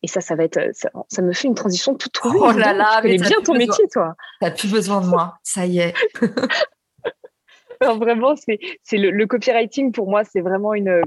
Et 0.02 0.08
ça, 0.08 0.20
ça 0.20 0.34
va 0.34 0.44
être, 0.44 0.60
ça, 0.72 1.22
me 1.22 1.32
fait 1.32 1.48
une 1.48 1.54
transition 1.54 1.94
toute 1.94 2.12
trouvée. 2.12 2.38
Oh 2.40 2.52
là 2.52 2.72
là, 2.72 3.00
mais 3.02 3.18
bien 3.18 3.40
ton 3.44 3.54
métier, 3.54 3.86
toi. 3.92 4.14
T'as 4.40 4.50
plus 4.50 4.70
besoin 4.70 5.00
de 5.00 5.06
moi. 5.06 5.38
Ça 5.42 5.66
y 5.66 5.78
est. 5.78 5.94
vraiment, 7.80 8.34
c'est 8.36 8.96
le, 8.96 9.26
copywriting 9.26 9.92
pour 9.92 10.08
moi, 10.08 10.24
c'est 10.24 10.40
vraiment 10.40 10.74
une, 10.74 11.02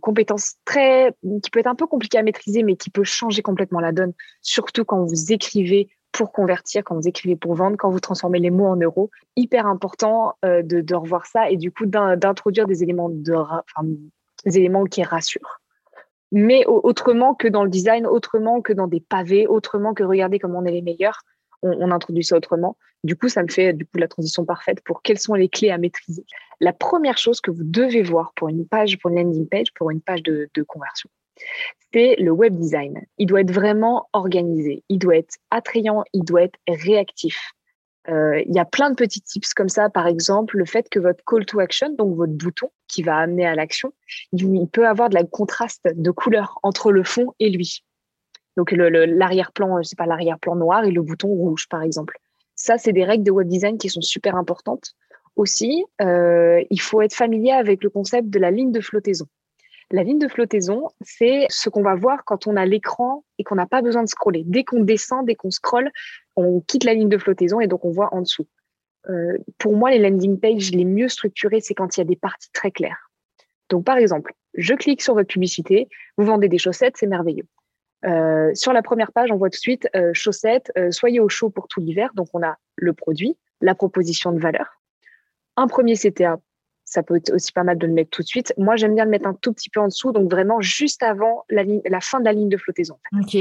compétence 0.00 0.54
très 0.64 1.12
qui 1.42 1.50
peut 1.50 1.60
être 1.60 1.66
un 1.66 1.74
peu 1.74 1.86
compliquée 1.86 2.18
à 2.18 2.22
maîtriser, 2.22 2.62
mais 2.62 2.76
qui 2.76 2.90
peut 2.90 3.04
changer 3.04 3.42
complètement 3.42 3.80
la 3.80 3.92
donne. 3.92 4.12
Surtout 4.42 4.84
quand 4.84 5.04
vous 5.04 5.32
écrivez 5.32 5.88
pour 6.12 6.32
convertir, 6.32 6.82
quand 6.84 6.94
vous 6.94 7.08
écrivez 7.08 7.36
pour 7.36 7.54
vendre, 7.54 7.76
quand 7.76 7.90
vous 7.90 8.00
transformez 8.00 8.38
les 8.38 8.50
mots 8.50 8.66
en 8.66 8.76
euros. 8.76 9.10
Hyper 9.36 9.66
important 9.66 10.34
euh, 10.44 10.62
de, 10.62 10.94
revoir 10.94 11.26
ça 11.26 11.50
et 11.50 11.56
du 11.56 11.70
coup 11.70 11.84
d'introduire 11.84 12.66
des 12.66 12.82
éléments 12.82 13.10
de, 13.10 13.34
des 14.44 14.58
éléments 14.58 14.84
qui 14.84 15.02
rassurent. 15.02 15.60
Mais 16.32 16.64
autrement 16.66 17.34
que 17.34 17.46
dans 17.48 17.62
le 17.62 17.70
design, 17.70 18.06
autrement 18.06 18.60
que 18.60 18.72
dans 18.72 18.88
des 18.88 19.00
pavés, 19.00 19.46
autrement 19.46 19.94
que 19.94 20.02
regarder 20.02 20.38
comment 20.38 20.58
on 20.58 20.64
est 20.64 20.72
les 20.72 20.82
meilleurs 20.82 21.22
on, 21.62 21.90
introduit 21.90 22.24
ça 22.24 22.36
autrement. 22.36 22.76
Du 23.04 23.16
coup, 23.16 23.28
ça 23.28 23.42
me 23.42 23.48
fait 23.48 23.72
du 23.72 23.84
coup 23.84 23.98
la 23.98 24.08
transition 24.08 24.44
parfaite 24.44 24.80
pour 24.82 25.02
quelles 25.02 25.18
sont 25.18 25.34
les 25.34 25.48
clés 25.48 25.70
à 25.70 25.78
maîtriser. 25.78 26.24
La 26.60 26.72
première 26.72 27.18
chose 27.18 27.40
que 27.40 27.50
vous 27.50 27.64
devez 27.64 28.02
voir 28.02 28.32
pour 28.34 28.48
une 28.48 28.66
page, 28.66 28.98
pour 28.98 29.10
une 29.10 29.16
landing 29.16 29.48
page, 29.48 29.72
pour 29.74 29.90
une 29.90 30.00
page 30.00 30.22
de, 30.22 30.48
conversion, 30.66 31.10
c'est 31.92 32.16
le 32.16 32.30
web 32.30 32.56
design. 32.56 33.04
Il 33.18 33.26
doit 33.26 33.42
être 33.42 33.52
vraiment 33.52 34.08
organisé, 34.12 34.82
il 34.88 34.98
doit 34.98 35.16
être 35.16 35.36
attrayant, 35.50 36.04
il 36.12 36.24
doit 36.24 36.42
être 36.42 36.58
réactif. 36.68 37.52
Euh, 38.08 38.40
il 38.46 38.54
y 38.54 38.58
a 38.58 38.64
plein 38.64 38.90
de 38.90 38.94
petits 38.94 39.20
tips 39.20 39.52
comme 39.52 39.68
ça, 39.68 39.90
par 39.90 40.06
exemple, 40.06 40.56
le 40.56 40.64
fait 40.64 40.88
que 40.88 41.00
votre 41.00 41.24
call 41.24 41.44
to 41.44 41.58
action, 41.58 41.90
donc 41.94 42.14
votre 42.14 42.32
bouton 42.32 42.70
qui 42.88 43.02
va 43.02 43.16
amener 43.16 43.46
à 43.46 43.54
l'action, 43.54 43.92
il 44.32 44.68
peut 44.68 44.86
avoir 44.86 45.08
de 45.08 45.14
la 45.14 45.24
contraste 45.24 45.88
de 45.92 46.10
couleur 46.12 46.58
entre 46.62 46.92
le 46.92 47.02
fond 47.02 47.34
et 47.40 47.50
lui. 47.50 47.82
Donc 48.56 48.72
l'arrière-plan, 48.72 49.82
c'est 49.82 49.98
pas 49.98 50.06
l'arrière-plan 50.06 50.56
noir 50.56 50.84
et 50.84 50.90
le 50.90 51.02
bouton 51.02 51.28
rouge, 51.28 51.68
par 51.68 51.82
exemple. 51.82 52.18
Ça, 52.54 52.78
c'est 52.78 52.92
des 52.92 53.04
règles 53.04 53.24
de 53.24 53.30
web 53.30 53.48
design 53.48 53.76
qui 53.76 53.90
sont 53.90 54.00
super 54.00 54.34
importantes. 54.36 54.94
Aussi, 55.36 55.84
euh, 56.00 56.62
il 56.70 56.80
faut 56.80 57.02
être 57.02 57.14
familier 57.14 57.52
avec 57.52 57.84
le 57.84 57.90
concept 57.90 58.30
de 58.30 58.38
la 58.38 58.50
ligne 58.50 58.72
de 58.72 58.80
flottaison. 58.80 59.26
La 59.90 60.02
ligne 60.02 60.18
de 60.18 60.26
flottaison, 60.26 60.88
c'est 61.02 61.46
ce 61.50 61.68
qu'on 61.68 61.82
va 61.82 61.94
voir 61.94 62.24
quand 62.24 62.46
on 62.46 62.56
a 62.56 62.64
l'écran 62.64 63.24
et 63.38 63.44
qu'on 63.44 63.54
n'a 63.54 63.66
pas 63.66 63.82
besoin 63.82 64.02
de 64.02 64.08
scroller. 64.08 64.42
Dès 64.46 64.64
qu'on 64.64 64.80
descend, 64.80 65.26
dès 65.26 65.34
qu'on 65.34 65.50
scrolle, 65.50 65.90
on 66.34 66.60
quitte 66.60 66.84
la 66.84 66.94
ligne 66.94 67.10
de 67.10 67.18
flottaison 67.18 67.60
et 67.60 67.68
donc 67.68 67.84
on 67.84 67.90
voit 67.90 68.12
en 68.12 68.22
dessous. 68.22 68.48
Euh, 69.08 69.36
pour 69.58 69.76
moi, 69.76 69.90
les 69.90 69.98
landing 69.98 70.40
pages 70.40 70.72
les 70.72 70.84
mieux 70.84 71.08
structurées, 71.08 71.60
c'est 71.60 71.74
quand 71.74 71.96
il 71.96 72.00
y 72.00 72.02
a 72.02 72.04
des 72.04 72.16
parties 72.16 72.50
très 72.52 72.70
claires. 72.70 73.10
Donc, 73.68 73.84
par 73.84 73.98
exemple, 73.98 74.32
je 74.54 74.74
clique 74.74 75.02
sur 75.02 75.14
votre 75.14 75.28
publicité, 75.28 75.88
vous 76.16 76.24
vendez 76.24 76.48
des 76.48 76.58
chaussettes, 76.58 76.96
c'est 76.96 77.06
merveilleux. 77.06 77.46
Euh, 78.04 78.54
sur 78.54 78.72
la 78.72 78.82
première 78.82 79.12
page, 79.12 79.30
on 79.32 79.36
voit 79.36 79.48
tout 79.48 79.56
de 79.56 79.60
suite 79.60 79.88
euh, 79.96 80.10
chaussettes, 80.12 80.70
euh, 80.76 80.90
soyez 80.90 81.20
au 81.20 81.28
chaud 81.28 81.50
pour 81.50 81.68
tout 81.68 81.80
l'hiver. 81.80 82.10
Donc, 82.14 82.28
on 82.34 82.42
a 82.42 82.56
le 82.76 82.92
produit, 82.92 83.36
la 83.60 83.74
proposition 83.74 84.32
de 84.32 84.38
valeur. 84.38 84.80
Un 85.56 85.66
premier 85.66 85.94
CTA, 85.94 86.38
ça 86.84 87.02
peut 87.02 87.16
être 87.16 87.32
aussi 87.32 87.52
pas 87.52 87.64
mal 87.64 87.78
de 87.78 87.86
le 87.86 87.92
mettre 87.92 88.10
tout 88.10 88.22
de 88.22 88.26
suite. 88.26 88.52
Moi, 88.58 88.76
j'aime 88.76 88.94
bien 88.94 89.04
le 89.04 89.10
mettre 89.10 89.26
un 89.26 89.34
tout 89.34 89.52
petit 89.52 89.70
peu 89.70 89.80
en 89.80 89.86
dessous, 89.86 90.12
donc 90.12 90.30
vraiment 90.30 90.60
juste 90.60 91.02
avant 91.02 91.44
la, 91.48 91.64
la 91.84 92.00
fin 92.00 92.20
de 92.20 92.24
la 92.26 92.32
ligne 92.32 92.48
de 92.48 92.56
flottaison. 92.56 92.98
Ok. 93.18 93.36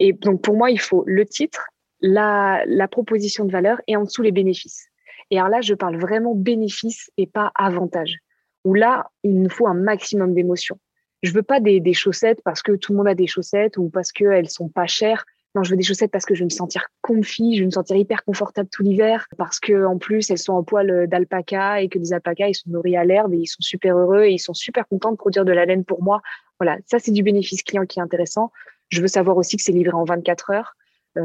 Et 0.00 0.12
donc, 0.12 0.42
pour 0.42 0.56
moi, 0.56 0.70
il 0.70 0.80
faut 0.80 1.04
le 1.06 1.24
titre, 1.24 1.68
la, 2.00 2.64
la 2.66 2.88
proposition 2.88 3.44
de 3.44 3.52
valeur 3.52 3.80
et 3.86 3.96
en 3.96 4.02
dessous 4.02 4.22
les 4.22 4.32
bénéfices. 4.32 4.88
Et 5.30 5.38
alors 5.38 5.48
là, 5.48 5.60
je 5.60 5.74
parle 5.74 5.96
vraiment 5.96 6.34
bénéfices 6.34 7.10
et 7.16 7.26
pas 7.26 7.52
avantage. 7.54 8.18
Où 8.64 8.74
là, 8.74 9.10
il 9.22 9.40
nous 9.40 9.50
faut 9.50 9.66
un 9.66 9.74
maximum 9.74 10.34
d'émotions 10.34 10.78
je 11.24 11.32
veux 11.32 11.42
pas 11.42 11.58
des, 11.58 11.92
chaussettes 11.94 12.40
parce 12.44 12.62
que 12.62 12.72
tout 12.72 12.92
le 12.92 12.98
monde 12.98 13.08
a 13.08 13.14
des 13.14 13.26
chaussettes 13.26 13.78
ou 13.78 13.88
parce 13.88 14.12
qu'elles 14.12 14.50
sont 14.50 14.68
pas 14.68 14.86
chères. 14.86 15.24
Non, 15.54 15.62
je 15.62 15.70
veux 15.70 15.76
des 15.76 15.82
chaussettes 15.82 16.10
parce 16.10 16.26
que 16.26 16.34
je 16.34 16.40
veux 16.40 16.46
me 16.46 16.50
sentir 16.50 16.88
comfy, 17.00 17.56
je 17.56 17.60
veux 17.60 17.66
me 17.66 17.70
sentir 17.70 17.96
hyper 17.96 18.24
confortable 18.24 18.68
tout 18.70 18.82
l'hiver, 18.82 19.26
parce 19.38 19.58
que 19.58 19.86
en 19.86 19.98
plus 19.98 20.28
elles 20.30 20.38
sont 20.38 20.52
en 20.52 20.64
poil 20.64 21.06
d'alpaca 21.06 21.80
et 21.80 21.88
que 21.88 21.98
les 21.98 22.12
alpacas 22.12 22.48
ils 22.48 22.54
sont 22.54 22.68
nourris 22.70 22.96
à 22.96 23.04
l'herbe 23.04 23.32
et 23.32 23.38
ils 23.38 23.46
sont 23.46 23.60
super 23.60 23.96
heureux 23.96 24.24
et 24.24 24.32
ils 24.32 24.38
sont 24.38 24.52
super 24.52 24.86
contents 24.86 25.12
de 25.12 25.16
produire 25.16 25.44
de 25.44 25.52
la 25.52 25.64
laine 25.64 25.84
pour 25.84 26.02
moi. 26.02 26.20
Voilà, 26.60 26.76
ça 26.84 26.98
c'est 26.98 27.12
du 27.12 27.22
bénéfice 27.22 27.62
client 27.62 27.86
qui 27.86 28.00
est 28.00 28.02
intéressant. 28.02 28.52
Je 28.90 29.00
veux 29.00 29.08
savoir 29.08 29.36
aussi 29.38 29.56
que 29.56 29.62
c'est 29.62 29.72
livré 29.72 29.94
en 29.94 30.04
24 30.04 30.50
heures. 30.50 30.74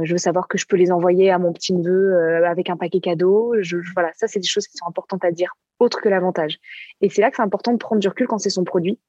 je 0.03 0.11
veux 0.11 0.17
savoir 0.17 0.47
que 0.47 0.57
je 0.57 0.65
peux 0.65 0.77
les 0.77 0.91
envoyer 0.91 1.31
à 1.31 1.39
mon 1.39 1.51
petit 1.51 1.73
neveu 1.73 2.45
avec 2.45 2.69
un 2.69 2.77
paquet 2.77 3.01
cadeau. 3.01 3.55
Je, 3.61 3.77
voilà, 3.95 4.11
ça 4.15 4.27
c'est 4.27 4.39
des 4.39 4.47
choses 4.47 4.67
qui 4.67 4.77
sont 4.77 4.87
importantes 4.87 5.25
à 5.25 5.31
dire, 5.31 5.57
autre 5.79 5.99
que 6.01 6.07
l'avantage. 6.07 6.59
Et 7.01 7.09
c'est 7.09 7.21
là 7.21 7.31
que 7.31 7.37
c'est 7.37 7.41
important 7.41 7.73
de 7.73 7.77
prendre 7.77 7.99
du 7.99 8.07
recul 8.07 8.27
quand 8.27 8.37
c'est 8.37 8.51
son 8.51 8.63
produit 8.63 8.99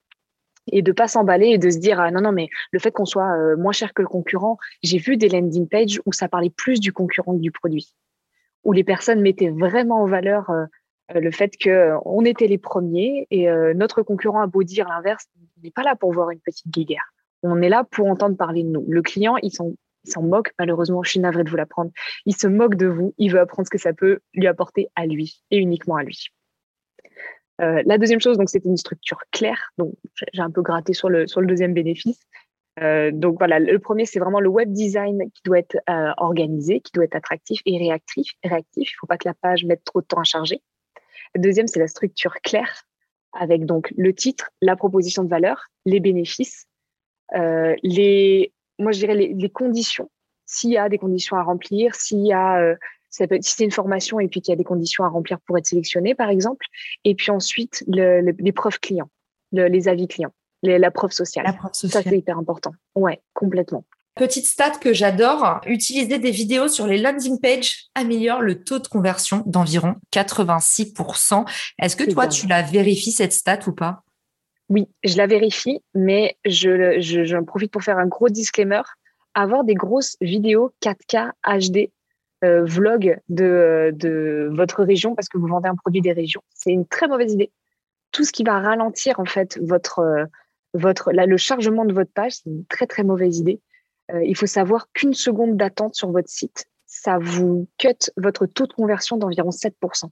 et 0.72 0.82
de 0.82 0.92
pas 0.92 1.08
s'emballer 1.08 1.48
et 1.48 1.58
de 1.58 1.70
se 1.70 1.78
dire 1.78 2.00
ah, 2.00 2.10
non 2.10 2.20
non 2.20 2.32
mais 2.32 2.48
le 2.72 2.78
fait 2.78 2.90
qu'on 2.90 3.04
soit 3.04 3.32
euh, 3.36 3.56
moins 3.56 3.72
cher 3.72 3.92
que 3.94 4.02
le 4.02 4.08
concurrent 4.08 4.58
j'ai 4.82 4.98
vu 4.98 5.16
des 5.16 5.28
landing 5.28 5.68
pages 5.68 6.00
où 6.06 6.12
ça 6.12 6.28
parlait 6.28 6.50
plus 6.50 6.80
du 6.80 6.92
concurrent 6.92 7.34
que 7.34 7.40
du 7.40 7.50
produit. 7.50 7.94
Où 8.64 8.72
les 8.72 8.84
personnes 8.84 9.20
mettaient 9.20 9.50
vraiment 9.50 10.02
en 10.02 10.06
valeur 10.06 10.50
euh, 10.50 10.64
euh, 11.14 11.20
le 11.20 11.30
fait 11.30 11.56
que 11.56 11.92
on 12.04 12.24
était 12.24 12.46
les 12.46 12.58
premiers 12.58 13.26
et 13.30 13.48
notre 13.74 14.02
concurrent 14.02 14.40
a 14.40 14.46
beau 14.46 14.62
dire 14.62 14.88
l'inverse 14.88 15.26
on 15.36 15.62
n'est 15.62 15.70
pas 15.70 15.82
là 15.82 15.96
pour 15.96 16.12
voir 16.12 16.30
une 16.30 16.40
petite 16.40 16.68
guéguerre. 16.68 17.12
On 17.42 17.62
est 17.62 17.68
là 17.68 17.84
pour 17.90 18.06
entendre 18.06 18.36
parler 18.36 18.62
de 18.62 18.68
nous. 18.68 18.84
Le 18.88 19.02
client 19.02 19.36
il 19.42 19.50
s'en 19.52 20.22
moque. 20.22 20.52
Malheureusement 20.58 21.02
je 21.02 21.10
suis 21.10 21.20
navrée 21.20 21.44
de 21.44 21.50
vous 21.50 21.56
l'apprendre. 21.56 21.90
Il 22.26 22.36
se 22.36 22.46
moque 22.46 22.76
de 22.76 22.86
vous. 22.86 23.14
Il 23.18 23.32
veut 23.32 23.40
apprendre 23.40 23.66
ce 23.66 23.70
que 23.70 23.78
ça 23.78 23.92
peut 23.92 24.20
lui 24.34 24.46
apporter 24.46 24.88
à 24.94 25.06
lui 25.06 25.42
et 25.50 25.58
uniquement 25.58 25.96
à 25.96 26.02
lui 26.02 26.30
euh, 27.60 27.82
la 27.84 27.98
deuxième 27.98 28.20
chose, 28.20 28.38
donc, 28.38 28.48
c'était 28.48 28.68
une 28.68 28.76
structure 28.76 29.20
claire. 29.30 29.72
Donc, 29.78 29.94
j'ai 30.32 30.42
un 30.42 30.50
peu 30.50 30.62
gratté 30.62 30.92
sur 30.92 31.08
le, 31.08 31.26
sur 31.26 31.40
le 31.40 31.46
deuxième 31.46 31.74
bénéfice. 31.74 32.20
Euh, 32.80 33.10
donc 33.12 33.36
voilà, 33.38 33.58
le 33.58 33.78
premier, 33.78 34.06
c'est 34.06 34.20
vraiment 34.20 34.40
le 34.40 34.48
web 34.48 34.72
design 34.72 35.30
qui 35.34 35.42
doit 35.44 35.58
être 35.58 35.76
euh, 35.90 36.12
organisé, 36.16 36.80
qui 36.80 36.92
doit 36.92 37.04
être 37.04 37.16
attractif 37.16 37.60
et 37.66 37.76
réactif. 37.76 38.32
réactif. 38.42 38.90
Il 38.90 38.94
ne 38.94 38.98
faut 39.00 39.06
pas 39.06 39.18
que 39.18 39.28
la 39.28 39.34
page 39.34 39.64
mette 39.64 39.84
trop 39.84 40.00
de 40.00 40.06
temps 40.06 40.20
à 40.20 40.24
charger. 40.24 40.62
Le 41.34 41.42
deuxième, 41.42 41.66
c'est 41.66 41.80
la 41.80 41.88
structure 41.88 42.34
claire, 42.42 42.84
avec 43.32 43.66
donc 43.66 43.92
le 43.96 44.14
titre, 44.14 44.50
la 44.62 44.76
proposition 44.76 45.24
de 45.24 45.28
valeur, 45.28 45.66
les 45.84 46.00
bénéfices, 46.00 46.66
les, 47.32 48.52
moi 48.78 48.90
je 48.90 48.98
dirais 48.98 49.14
les, 49.14 49.34
les 49.34 49.50
conditions. 49.50 50.10
S'il 50.46 50.70
y 50.70 50.78
a 50.78 50.88
des 50.88 50.98
conditions 50.98 51.36
à 51.36 51.42
remplir, 51.42 51.94
s'il 51.94 52.26
y 52.26 52.32
a 52.32 52.76
ça 53.10 53.26
peut 53.26 53.38
si 53.42 53.54
c'est 53.56 53.64
une 53.64 53.70
formation 53.70 54.20
et 54.20 54.28
puis 54.28 54.40
qu'il 54.40 54.52
y 54.52 54.54
a 54.54 54.56
des 54.56 54.64
conditions 54.64 55.04
à 55.04 55.08
remplir 55.08 55.38
pour 55.40 55.58
être 55.58 55.66
sélectionné, 55.66 56.14
par 56.14 56.30
exemple. 56.30 56.66
Et 57.04 57.14
puis 57.14 57.30
ensuite, 57.30 57.84
les 57.88 58.52
preuves 58.52 58.80
clients, 58.80 59.10
les 59.52 59.88
avis 59.88 60.08
clients, 60.08 60.32
la 60.62 60.90
preuve 60.90 61.12
sociale. 61.12 61.44
La 61.46 61.52
preuve 61.52 61.74
sociale. 61.74 62.04
Ça, 62.04 62.10
c'est 62.10 62.18
hyper 62.18 62.38
important. 62.38 62.72
Ouais, 62.94 63.20
complètement. 63.34 63.84
Petite 64.14 64.46
stat 64.46 64.72
que 64.72 64.92
j'adore, 64.92 65.60
utiliser 65.66 66.18
des 66.18 66.30
vidéos 66.30 66.68
sur 66.68 66.86
les 66.86 66.98
landing 66.98 67.40
pages 67.40 67.86
améliore 67.94 68.42
le 68.42 68.62
taux 68.62 68.78
de 68.78 68.86
conversion 68.86 69.42
d'environ 69.46 69.94
86%. 70.12 71.48
Est-ce 71.78 71.96
que 71.96 72.10
toi, 72.10 72.26
tu 72.26 72.46
la 72.46 72.62
vérifies 72.62 73.12
cette 73.12 73.32
stat 73.32 73.60
ou 73.66 73.72
pas? 73.72 74.02
Oui, 74.68 74.88
je 75.04 75.16
la 75.16 75.26
vérifie, 75.26 75.80
mais 75.94 76.36
je, 76.44 77.00
j'en 77.00 77.44
profite 77.44 77.72
pour 77.72 77.82
faire 77.82 77.98
un 77.98 78.06
gros 78.06 78.28
disclaimer. 78.28 78.82
Avoir 79.34 79.64
des 79.64 79.74
grosses 79.74 80.16
vidéos 80.20 80.72
4K 80.82 81.30
HD 81.44 81.90
euh, 82.42 82.64
vlog 82.64 83.20
de, 83.28 83.90
de 83.94 84.48
votre 84.50 84.82
région 84.82 85.14
parce 85.14 85.28
que 85.28 85.36
vous 85.36 85.46
vendez 85.46 85.68
un 85.68 85.74
produit 85.74 86.00
des 86.00 86.12
régions. 86.12 86.42
C'est 86.54 86.72
une 86.72 86.86
très 86.86 87.06
mauvaise 87.06 87.34
idée. 87.34 87.52
Tout 88.12 88.24
ce 88.24 88.32
qui 88.32 88.44
va 88.44 88.58
ralentir 88.60 89.20
en 89.20 89.26
fait 89.26 89.58
votre, 89.62 89.98
euh, 89.98 90.24
votre, 90.72 91.12
le 91.12 91.36
chargement 91.36 91.84
de 91.84 91.92
votre 91.92 92.10
page, 92.12 92.32
c'est 92.36 92.48
une 92.48 92.64
très 92.64 92.86
très 92.86 93.02
mauvaise 93.02 93.38
idée. 93.38 93.60
Euh, 94.12 94.24
il 94.24 94.34
faut 94.36 94.46
savoir 94.46 94.90
qu'une 94.92 95.12
seconde 95.12 95.58
d'attente 95.58 95.94
sur 95.94 96.10
votre 96.10 96.30
site, 96.30 96.64
ça 96.86 97.18
vous 97.18 97.68
cut 97.76 98.10
votre 98.16 98.46
taux 98.46 98.66
de 98.66 98.72
conversion 98.72 99.18
d'environ 99.18 99.50
7%. 99.50 100.08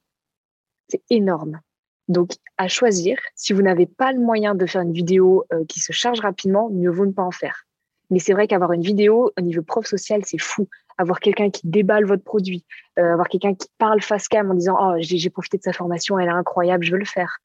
C'est 0.88 1.02
énorme. 1.08 1.60
Donc, 2.08 2.32
à 2.58 2.68
choisir, 2.68 3.18
si 3.36 3.54
vous 3.54 3.62
n'avez 3.62 3.86
pas 3.86 4.12
le 4.12 4.20
moyen 4.20 4.54
de 4.54 4.66
faire 4.66 4.82
une 4.82 4.92
vidéo 4.92 5.44
qui 5.68 5.80
se 5.80 5.92
charge 5.92 6.20
rapidement, 6.20 6.70
mieux 6.70 6.90
vaut 6.90 7.04
ne 7.04 7.12
pas 7.12 7.22
en 7.22 7.30
faire. 7.30 7.64
Mais 8.10 8.18
c'est 8.18 8.32
vrai 8.32 8.46
qu'avoir 8.48 8.72
une 8.72 8.82
vidéo 8.82 9.32
au 9.36 9.40
niveau 9.40 9.62
prof 9.62 9.86
social, 9.86 10.22
c'est 10.24 10.38
fou 10.38 10.68
avoir 10.98 11.20
quelqu'un 11.20 11.50
qui 11.50 11.62
déballe 11.64 12.04
votre 12.04 12.22
produit, 12.22 12.64
euh, 12.98 13.12
avoir 13.12 13.28
quelqu'un 13.28 13.54
qui 13.54 13.68
parle 13.78 14.02
face 14.02 14.28
cam 14.28 14.50
en 14.50 14.54
disant 14.54 14.76
oh 14.80 14.96
j'ai 14.98 15.30
profité 15.30 15.58
de 15.58 15.62
sa 15.62 15.72
formation, 15.72 16.18
elle 16.18 16.28
est 16.28 16.32
incroyable, 16.32 16.84
je 16.84 16.92
veux 16.92 16.98
le 16.98 17.04
faire. 17.04 17.38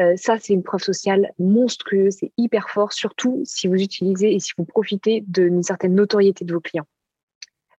Euh, 0.00 0.14
ça 0.16 0.38
c'est 0.38 0.52
une 0.52 0.62
preuve 0.62 0.82
sociale 0.82 1.32
monstrueuse, 1.38 2.16
c'est 2.20 2.32
hyper 2.36 2.70
fort, 2.70 2.92
surtout 2.92 3.42
si 3.44 3.68
vous 3.68 3.74
utilisez 3.74 4.34
et 4.34 4.40
si 4.40 4.52
vous 4.56 4.64
profitez 4.64 5.24
d'une 5.26 5.62
certaine 5.62 5.94
notoriété 5.94 6.44
de 6.44 6.54
vos 6.54 6.60
clients. 6.60 6.86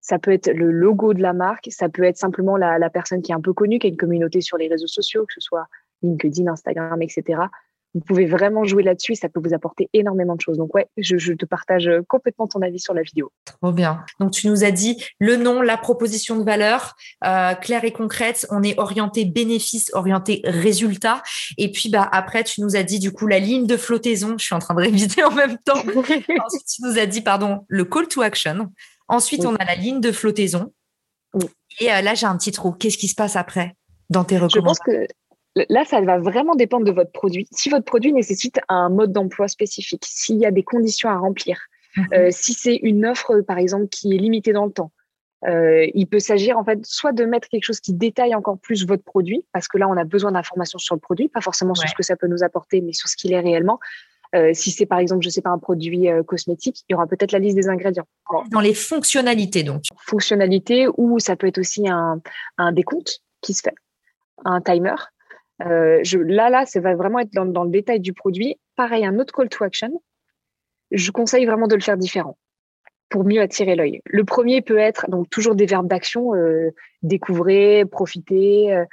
Ça 0.01 0.19
peut 0.19 0.31
être 0.31 0.51
le 0.51 0.71
logo 0.71 1.13
de 1.13 1.21
la 1.21 1.33
marque, 1.33 1.67
ça 1.71 1.87
peut 1.87 2.03
être 2.03 2.17
simplement 2.17 2.57
la, 2.57 2.79
la 2.79 2.89
personne 2.89 3.21
qui 3.21 3.31
est 3.31 3.35
un 3.35 3.41
peu 3.41 3.53
connue, 3.53 3.79
qui 3.79 3.87
a 3.87 3.89
une 3.89 3.97
communauté 3.97 4.41
sur 4.41 4.57
les 4.57 4.67
réseaux 4.67 4.87
sociaux, 4.87 5.25
que 5.25 5.33
ce 5.33 5.41
soit 5.41 5.67
LinkedIn, 6.01 6.47
Instagram, 6.47 7.01
etc 7.01 7.43
vous 7.93 8.01
pouvez 8.01 8.25
vraiment 8.25 8.63
jouer 8.63 8.83
là-dessus 8.83 9.13
et 9.13 9.15
ça 9.15 9.27
peut 9.27 9.41
vous 9.43 9.53
apporter 9.53 9.89
énormément 9.93 10.35
de 10.35 10.41
choses. 10.41 10.57
Donc 10.57 10.73
ouais, 10.75 10.87
je, 10.97 11.33
te 11.33 11.45
partage 11.45 11.89
complètement 12.07 12.47
ton 12.47 12.61
avis 12.61 12.79
sur 12.79 12.93
la 12.93 13.01
vidéo. 13.01 13.31
Trop 13.45 13.71
bien. 13.71 14.03
Donc 14.19 14.31
tu 14.31 14.47
nous 14.47 14.63
as 14.63 14.71
dit 14.71 15.03
le 15.19 15.35
nom, 15.35 15.61
la 15.61 15.77
proposition 15.77 16.37
de 16.37 16.43
valeur, 16.43 16.95
euh, 17.25 17.53
claire 17.55 17.83
et 17.83 17.91
concrète. 17.91 18.47
On 18.49 18.63
est 18.63 18.79
orienté 18.79 19.25
bénéfice, 19.25 19.91
orienté 19.93 20.41
résultat. 20.45 21.21
Et 21.57 21.71
puis 21.71 21.89
bah 21.89 22.07
après 22.11 22.43
tu 22.43 22.61
nous 22.61 22.75
as 22.75 22.83
dit 22.83 22.99
du 22.99 23.11
coup 23.11 23.27
la 23.27 23.39
ligne 23.39 23.67
de 23.67 23.77
flottaison. 23.77 24.35
Je 24.37 24.45
suis 24.45 24.55
en 24.55 24.59
train 24.59 24.73
de 24.73 24.81
réviser 24.81 25.23
en 25.23 25.31
même 25.31 25.57
temps. 25.57 25.79
Ensuite 25.85 26.65
tu 26.67 26.83
nous 26.83 26.97
as 26.97 27.05
dit 27.05 27.21
pardon 27.21 27.65
le 27.67 27.83
call 27.83 28.07
to 28.07 28.21
action. 28.21 28.71
Ensuite 29.07 29.45
on 29.45 29.55
a 29.55 29.65
la 29.65 29.75
ligne 29.75 29.99
de 29.99 30.11
flottaison. 30.11 30.73
Et 31.79 31.91
euh, 31.91 32.01
là 32.01 32.13
j'ai 32.13 32.25
un 32.25 32.37
petit 32.37 32.51
trou. 32.51 32.71
Qu'est-ce 32.71 32.97
qui 32.97 33.07
se 33.07 33.15
passe 33.15 33.35
après 33.35 33.75
dans 34.09 34.23
tes 34.23 34.37
recommandations 34.37 34.83
Je 34.85 34.95
pense 34.95 35.07
que 35.07 35.13
Là, 35.55 35.83
ça 35.83 35.99
va 36.01 36.17
vraiment 36.17 36.55
dépendre 36.55 36.85
de 36.85 36.91
votre 36.91 37.11
produit. 37.11 37.47
Si 37.51 37.69
votre 37.69 37.83
produit 37.83 38.13
nécessite 38.13 38.59
un 38.69 38.89
mode 38.89 39.11
d'emploi 39.11 39.47
spécifique, 39.47 40.05
s'il 40.07 40.37
y 40.37 40.45
a 40.45 40.51
des 40.51 40.63
conditions 40.63 41.09
à 41.09 41.17
remplir, 41.17 41.59
mhm. 41.97 42.07
euh, 42.13 42.27
si 42.31 42.53
c'est 42.53 42.75
une 42.75 43.05
offre, 43.05 43.41
par 43.41 43.57
exemple, 43.57 43.87
qui 43.89 44.15
est 44.15 44.17
limitée 44.17 44.53
dans 44.53 44.65
le 44.65 44.71
temps, 44.71 44.91
euh, 45.47 45.87
il 45.93 46.07
peut 46.07 46.19
s'agir 46.19 46.57
en 46.57 46.63
fait 46.63 46.85
soit 46.85 47.13
de 47.13 47.25
mettre 47.25 47.49
quelque 47.49 47.65
chose 47.65 47.79
qui 47.79 47.93
détaille 47.93 48.33
encore 48.35 48.59
plus 48.59 48.85
votre 48.85 49.03
produit, 49.03 49.43
parce 49.51 49.67
que 49.67 49.77
là, 49.77 49.89
on 49.89 49.97
a 49.97 50.05
besoin 50.05 50.31
d'informations 50.31 50.79
sur 50.79 50.95
le 50.95 51.01
produit, 51.01 51.27
pas 51.27 51.41
forcément 51.41 51.73
sur 51.75 51.89
ce 51.89 51.95
que 51.95 52.03
ça 52.03 52.15
peut 52.15 52.27
nous 52.27 52.43
apporter, 52.43 52.79
mais 52.79 52.93
sur 52.93 53.09
ce 53.09 53.17
qu'il 53.17 53.33
est 53.33 53.39
réellement. 53.39 53.79
Euh, 54.33 54.51
si 54.53 54.71
c'est 54.71 54.85
par 54.85 54.99
exemple, 54.99 55.25
je 55.25 55.29
sais 55.29 55.41
pas, 55.41 55.49
un 55.49 55.57
produit 55.57 56.07
cosmétique, 56.25 56.85
il 56.87 56.93
y 56.93 56.95
aura 56.95 57.07
peut-être 57.07 57.33
la 57.33 57.39
liste 57.39 57.57
des 57.57 57.67
ingrédients. 57.67 58.07
Dans 58.51 58.61
les 58.61 58.73
fonctionnalités, 58.73 59.63
donc. 59.63 59.83
Fonctionnalités, 60.05 60.87
ou 60.95 61.19
ça 61.19 61.35
peut 61.35 61.47
être 61.47 61.57
aussi 61.57 61.89
un, 61.89 62.21
un 62.57 62.71
décompte 62.71 63.19
qui 63.41 63.53
se 63.53 63.63
fait, 63.63 63.75
un 64.45 64.61
timer. 64.61 64.95
Euh, 65.65 65.99
je, 66.03 66.17
là, 66.17 66.49
là, 66.49 66.65
ça 66.65 66.79
va 66.79 66.95
vraiment 66.95 67.19
être 67.19 67.31
dans, 67.33 67.63
le 67.63 67.69
détail 67.69 67.99
du 67.99 68.13
produit. 68.13 68.57
Pareil, 68.75 69.05
un 69.05 69.19
autre 69.19 69.33
call 69.33 69.49
to 69.49 69.63
action. 69.63 70.01
Je 70.91 71.11
conseille 71.11 71.45
vraiment 71.45 71.67
de 71.67 71.75
le 71.75 71.81
faire 71.81 71.97
différent 71.97 72.37
pour 73.09 73.25
mieux 73.25 73.41
attirer 73.41 73.75
l'œil. 73.75 74.01
Le 74.05 74.23
premier 74.23 74.61
peut 74.61 74.77
être 74.77 75.09
donc 75.09 75.29
toujours 75.29 75.55
des 75.55 75.65
verbes 75.65 75.87
d'action 75.87 76.33
euh, 76.33 76.71
découvrez, 77.01 77.83
profitez, 77.85 78.85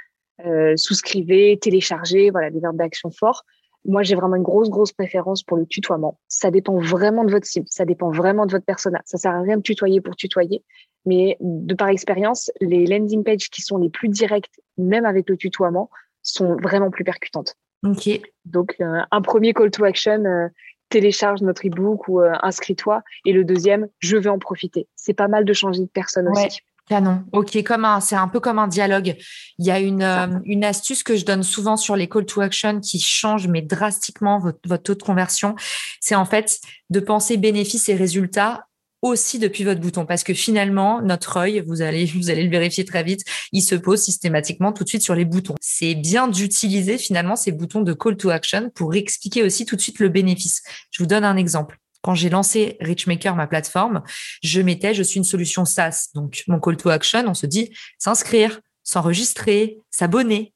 euh, 0.44 0.76
souscrivez, 0.76 1.58
téléchargez, 1.60 2.30
voilà 2.30 2.50
des 2.50 2.60
verbes 2.60 2.76
d'action 2.76 3.10
forts. 3.10 3.44
Moi, 3.84 4.02
j'ai 4.02 4.16
vraiment 4.16 4.36
une 4.36 4.42
grosse 4.42 4.70
grosse 4.70 4.92
préférence 4.92 5.42
pour 5.42 5.56
le 5.56 5.66
tutoiement. 5.66 6.18
Ça 6.26 6.50
dépend 6.50 6.78
vraiment 6.78 7.24
de 7.24 7.30
votre 7.30 7.46
cible, 7.46 7.66
ça 7.70 7.84
dépend 7.84 8.10
vraiment 8.10 8.44
de 8.44 8.52
votre 8.52 8.64
persona. 8.64 9.00
Ça 9.04 9.18
sert 9.18 9.32
à 9.32 9.40
rien 9.40 9.56
de 9.56 9.62
tutoyer 9.62 10.00
pour 10.00 10.16
tutoyer, 10.16 10.64
mais 11.06 11.36
de 11.40 11.74
par 11.74 11.88
expérience, 11.88 12.50
les 12.60 12.86
landing 12.86 13.22
pages 13.24 13.48
qui 13.50 13.62
sont 13.62 13.78
les 13.78 13.88
plus 13.88 14.08
directes, 14.08 14.60
même 14.76 15.04
avec 15.04 15.28
le 15.30 15.36
tutoiement, 15.36 15.90
sont 16.32 16.56
vraiment 16.56 16.90
plus 16.90 17.04
percutantes. 17.04 17.54
Ok. 17.84 18.20
Donc, 18.44 18.76
euh, 18.80 19.00
un 19.10 19.22
premier 19.22 19.52
call 19.52 19.70
to 19.70 19.84
action, 19.84 20.24
euh, 20.24 20.48
télécharge 20.88 21.42
notre 21.42 21.66
e-book 21.66 22.08
ou 22.08 22.20
euh, 22.20 22.32
inscris-toi. 22.42 23.02
Et 23.24 23.32
le 23.32 23.44
deuxième, 23.44 23.88
je 24.00 24.16
veux 24.16 24.30
en 24.30 24.38
profiter. 24.38 24.88
C'est 24.96 25.14
pas 25.14 25.28
mal 25.28 25.44
de 25.44 25.52
changer 25.52 25.82
de 25.82 25.90
personne 25.92 26.28
aussi. 26.28 26.60
Canon. 26.88 27.22
Ok, 27.32 27.62
comme 27.64 27.86
c'est 28.00 28.16
un 28.16 28.28
peu 28.28 28.40
comme 28.40 28.58
un 28.58 28.66
dialogue. 28.66 29.14
Il 29.58 29.66
y 29.66 29.70
a 29.70 29.78
une, 29.78 30.40
une 30.46 30.64
astuce 30.64 31.02
que 31.02 31.16
je 31.16 31.26
donne 31.26 31.42
souvent 31.42 31.76
sur 31.76 31.96
les 31.96 32.08
call 32.08 32.24
to 32.24 32.40
action 32.40 32.80
qui 32.80 32.98
change 32.98 33.46
mais 33.46 33.60
drastiquement 33.60 34.38
votre, 34.38 34.58
votre 34.64 34.84
taux 34.84 34.94
de 34.94 35.02
conversion. 35.02 35.54
C'est 36.00 36.14
en 36.14 36.24
fait 36.24 36.58
de 36.88 37.00
penser 37.00 37.36
bénéfices 37.36 37.90
et 37.90 37.94
résultats 37.94 38.67
aussi 39.02 39.38
depuis 39.38 39.64
votre 39.64 39.80
bouton 39.80 40.06
parce 40.06 40.24
que 40.24 40.34
finalement 40.34 41.02
notre 41.02 41.36
œil 41.36 41.62
vous 41.66 41.82
allez 41.82 42.06
vous 42.16 42.30
allez 42.30 42.44
le 42.44 42.50
vérifier 42.50 42.84
très 42.84 43.02
vite 43.02 43.24
il 43.52 43.62
se 43.62 43.74
pose 43.74 44.02
systématiquement 44.02 44.72
tout 44.72 44.84
de 44.84 44.88
suite 44.88 45.02
sur 45.02 45.14
les 45.14 45.24
boutons 45.24 45.54
c'est 45.60 45.94
bien 45.94 46.28
d'utiliser 46.28 46.98
finalement 46.98 47.36
ces 47.36 47.52
boutons 47.52 47.82
de 47.82 47.92
call 47.92 48.16
to 48.16 48.30
action 48.30 48.70
pour 48.74 48.94
expliquer 48.94 49.42
aussi 49.42 49.66
tout 49.66 49.76
de 49.76 49.80
suite 49.80 49.98
le 49.98 50.08
bénéfice 50.08 50.62
je 50.90 51.02
vous 51.02 51.06
donne 51.06 51.24
un 51.24 51.36
exemple 51.36 51.78
quand 52.00 52.14
j'ai 52.14 52.30
lancé 52.30 52.76
Richmaker, 52.80 53.34
ma 53.34 53.48
plateforme, 53.48 54.02
je 54.42 54.60
mettais, 54.60 54.94
je 54.94 55.02
suis 55.02 55.18
une 55.18 55.24
solution 55.24 55.64
SaaS. 55.64 56.10
Donc, 56.14 56.44
mon 56.46 56.60
call 56.60 56.76
to 56.76 56.90
action, 56.90 57.24
on 57.26 57.34
se 57.34 57.46
dit 57.46 57.74
s'inscrire, 57.98 58.60
s'enregistrer, 58.84 59.78
s'abonner. 59.90 60.54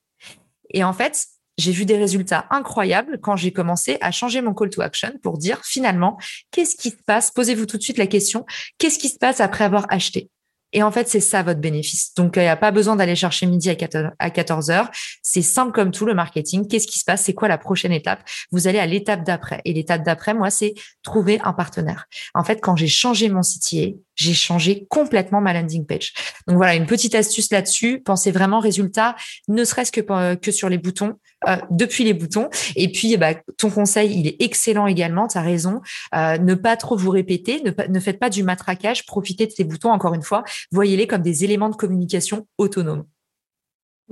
Et 0.71 0.85
en 0.85 0.93
fait, 0.93 1.27
j'ai 1.59 1.73
vu 1.73 1.85
des 1.85 1.97
résultats 1.97 2.47
incroyables 2.51 3.19
quand 3.21 3.37
j'ai 3.37 3.53
commencé 3.53 3.99
à 4.01 4.11
changer 4.11 4.43
mon 4.43 4.55
call 4.55 4.71
to 4.71 4.83
action 4.83 5.13
pour 5.23 5.39
dire 5.39 5.61
finalement, 5.65 6.19
qu'est-ce 6.51 6.77
qui 6.77 6.91
se 6.91 7.03
passe? 7.07 7.31
Posez-vous 7.31 7.67
tout 7.67 7.79
de 7.79 7.83
suite 7.83 7.99
la 7.99 8.07
question, 8.07 8.47
qu'est-ce 8.79 8.99
qui 8.99 9.09
se 9.09 9.19
passe 9.19 9.41
après 9.41 9.65
avoir 9.65 9.87
acheté? 9.91 10.31
Et 10.73 10.83
en 10.83 10.91
fait, 10.91 11.09
c'est 11.09 11.21
ça 11.21 11.43
votre 11.43 11.61
bénéfice. 11.61 12.15
Donc, 12.15 12.37
il 12.37 12.43
n'y 12.43 12.49
a 12.49 12.57
pas 12.57 12.71
besoin 12.71 12.97
d'aller 12.97 13.15
chercher 13.15 13.47
midi 13.47 13.71
à 13.71 14.31
14 14.31 14.71
heures. 14.71 14.91
C'est 15.23 15.43
simple 15.43 15.73
comme 15.73 15.91
tout 15.91 16.07
le 16.07 16.15
marketing. 16.15 16.67
Qu'est-ce 16.67 16.87
qui 16.87 16.99
se 16.99 17.05
passe? 17.05 17.23
C'est 17.23 17.35
quoi 17.35 17.49
la 17.49 17.59
prochaine 17.59 17.93
étape? 17.93 18.21
Vous 18.51 18.67
allez 18.69 18.79
à 18.79 18.87
l'étape 18.87 19.25
d'après. 19.25 19.61
Et 19.65 19.73
l'étape 19.73 20.03
d'après, 20.03 20.35
moi, 20.35 20.51
c'est 20.51 20.75
trouver 21.03 21.41
un 21.45 21.53
partenaire. 21.53 22.07
En 22.35 22.45
fait, 22.45 22.61
quand 22.61 22.77
j'ai 22.77 22.89
changé 22.89 23.29
mon 23.29 23.43
site, 23.43 23.97
j'ai 24.15 24.35
changé 24.35 24.87
complètement 24.89 25.41
ma 25.41 25.53
landing 25.53 25.87
page. 25.87 26.13
Donc 26.47 26.57
voilà, 26.57 26.75
une 26.75 26.87
petite 26.87 27.15
astuce 27.15 27.51
là-dessus. 27.51 28.01
Pensez 28.01 28.31
vraiment 28.31 28.61
résultat, 28.61 29.17
ne 29.49 29.65
serait-ce 29.65 29.93
que, 29.93 30.35
que 30.35 30.51
sur 30.51 30.69
les 30.69 30.79
boutons, 30.79 31.15
euh, 31.49 31.57
depuis 31.71 32.05
les 32.05 32.15
boutons. 32.15 32.49
Et 32.77 32.91
puis, 32.91 33.17
bah, 33.17 33.35
ton 33.59 33.71
conseil, 33.71 34.19
il 34.19 34.27
est 34.27 34.37
excellent 34.41 34.87
également. 34.87 35.29
Tu 35.29 35.39
as 35.39 35.43
raison. 35.43 35.81
Euh, 36.15 36.39
ne 36.39 36.55
pas 36.55 36.77
trop 36.77 36.97
vous 36.97 37.11
répéter, 37.11 37.63
ne, 37.63 37.73
ne 37.89 38.01
faites 38.01 38.19
pas 38.19 38.31
du 38.31 38.43
matraquage. 38.43 39.07
Profitez 39.07 39.47
de 39.47 39.53
ces 39.53 39.65
boutons, 39.65 39.91
encore 39.91 40.15
une 40.15 40.23
fois. 40.23 40.45
Voyez-les 40.71 41.07
comme 41.07 41.23
des 41.23 41.45
éléments 41.45 41.71
de 41.71 41.77
communication 41.77 42.47
autonomes. 42.59 43.05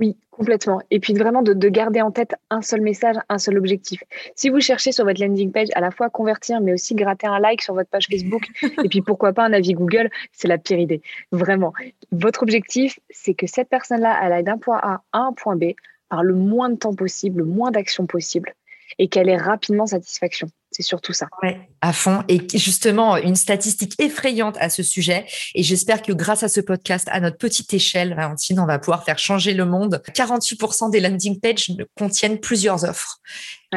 Oui, 0.01 0.17
complètement. 0.31 0.81
Et 0.89 0.99
puis 0.99 1.13
vraiment 1.13 1.43
de, 1.43 1.69
garder 1.69 2.01
en 2.01 2.09
tête 2.09 2.33
un 2.49 2.61
seul 2.61 2.81
message, 2.81 3.17
un 3.29 3.37
seul 3.37 3.57
objectif. 3.57 4.03
Si 4.35 4.49
vous 4.49 4.59
cherchez 4.59 4.91
sur 4.91 5.05
votre 5.05 5.21
landing 5.21 5.51
page 5.51 5.67
à 5.75 5.79
la 5.79 5.91
fois 5.91 6.09
convertir, 6.09 6.59
mais 6.59 6.73
aussi 6.73 6.95
gratter 6.95 7.27
un 7.27 7.39
like 7.39 7.61
sur 7.61 7.75
votre 7.75 7.89
page 7.89 8.07
Facebook, 8.09 8.47
et 8.83 8.89
puis 8.89 9.01
pourquoi 9.01 9.31
pas 9.31 9.45
un 9.45 9.53
avis 9.53 9.73
Google, 9.73 10.09
c'est 10.31 10.47
la 10.47 10.57
pire 10.57 10.79
idée. 10.79 11.03
Vraiment. 11.31 11.71
Votre 12.11 12.41
objectif, 12.41 12.99
c'est 13.11 13.35
que 13.35 13.45
cette 13.45 13.69
personne-là, 13.69 14.19
elle 14.23 14.33
aille 14.33 14.43
d'un 14.43 14.57
point 14.57 14.79
A 14.81 15.03
à 15.11 15.19
un 15.19 15.33
point 15.33 15.55
B 15.55 15.73
par 16.09 16.23
le 16.23 16.33
moins 16.33 16.69
de 16.69 16.77
temps 16.77 16.95
possible, 16.95 17.39
le 17.39 17.45
moins 17.45 17.69
d'actions 17.69 18.07
possible, 18.07 18.55
et 18.99 19.07
qu'elle 19.07 19.29
ait 19.29 19.37
rapidement 19.37 19.85
satisfaction. 19.85 20.49
C'est 20.73 20.83
surtout 20.83 21.11
ça. 21.11 21.27
Ouais, 21.43 21.59
à 21.81 21.91
fond. 21.91 22.23
Et 22.29 22.39
justement, 22.57 23.17
une 23.17 23.35
statistique 23.35 23.99
effrayante 23.99 24.55
à 24.61 24.69
ce 24.69 24.83
sujet. 24.83 25.25
Et 25.53 25.63
j'espère 25.63 26.01
que 26.01 26.13
grâce 26.13 26.43
à 26.43 26.47
ce 26.47 26.61
podcast, 26.61 27.09
à 27.11 27.19
notre 27.19 27.37
petite 27.37 27.73
échelle, 27.73 28.15
Valentine, 28.15 28.57
on 28.57 28.65
va 28.65 28.79
pouvoir 28.79 29.03
faire 29.03 29.19
changer 29.19 29.53
le 29.53 29.65
monde. 29.65 30.01
48% 30.15 30.89
des 30.89 31.01
landing 31.01 31.41
pages 31.41 31.73
contiennent 31.97 32.39
plusieurs 32.39 32.85
offres. 32.85 33.19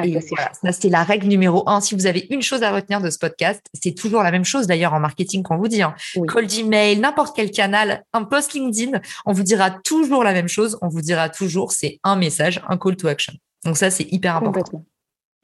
et 0.04 0.20
ça, 0.20 0.70
c'est 0.70 0.88
la 0.88 1.02
règle 1.02 1.26
numéro 1.26 1.68
un. 1.68 1.80
Si 1.80 1.96
vous 1.96 2.06
avez 2.06 2.28
une 2.30 2.42
chose 2.42 2.62
à 2.62 2.70
retenir 2.70 3.00
de 3.00 3.10
ce 3.10 3.18
podcast, 3.18 3.60
c'est 3.72 3.94
toujours 3.94 4.22
la 4.22 4.30
même 4.30 4.44
chose 4.44 4.68
d'ailleurs 4.68 4.94
en 4.94 5.00
marketing 5.00 5.42
qu'on 5.42 5.56
vous 5.56 5.68
dit. 5.68 5.82
Hein. 5.82 5.96
Call 6.28 6.46
d'email, 6.46 7.00
n'importe 7.00 7.34
quel 7.34 7.50
canal, 7.50 8.04
un 8.12 8.22
post 8.22 8.52
LinkedIn, 8.52 9.00
on 9.26 9.32
vous 9.32 9.42
dira 9.42 9.72
toujours 9.72 10.22
la 10.22 10.32
même 10.32 10.48
chose. 10.48 10.78
On 10.80 10.88
vous 10.88 11.00
dira 11.00 11.28
toujours 11.28 11.72
c'est 11.72 11.98
un 12.04 12.14
message, 12.14 12.62
un 12.68 12.78
call 12.78 12.94
to 12.94 13.08
action. 13.08 13.32
Donc 13.64 13.76
ça, 13.76 13.90
c'est 13.90 14.06
hyper 14.12 14.36
important. 14.36 14.84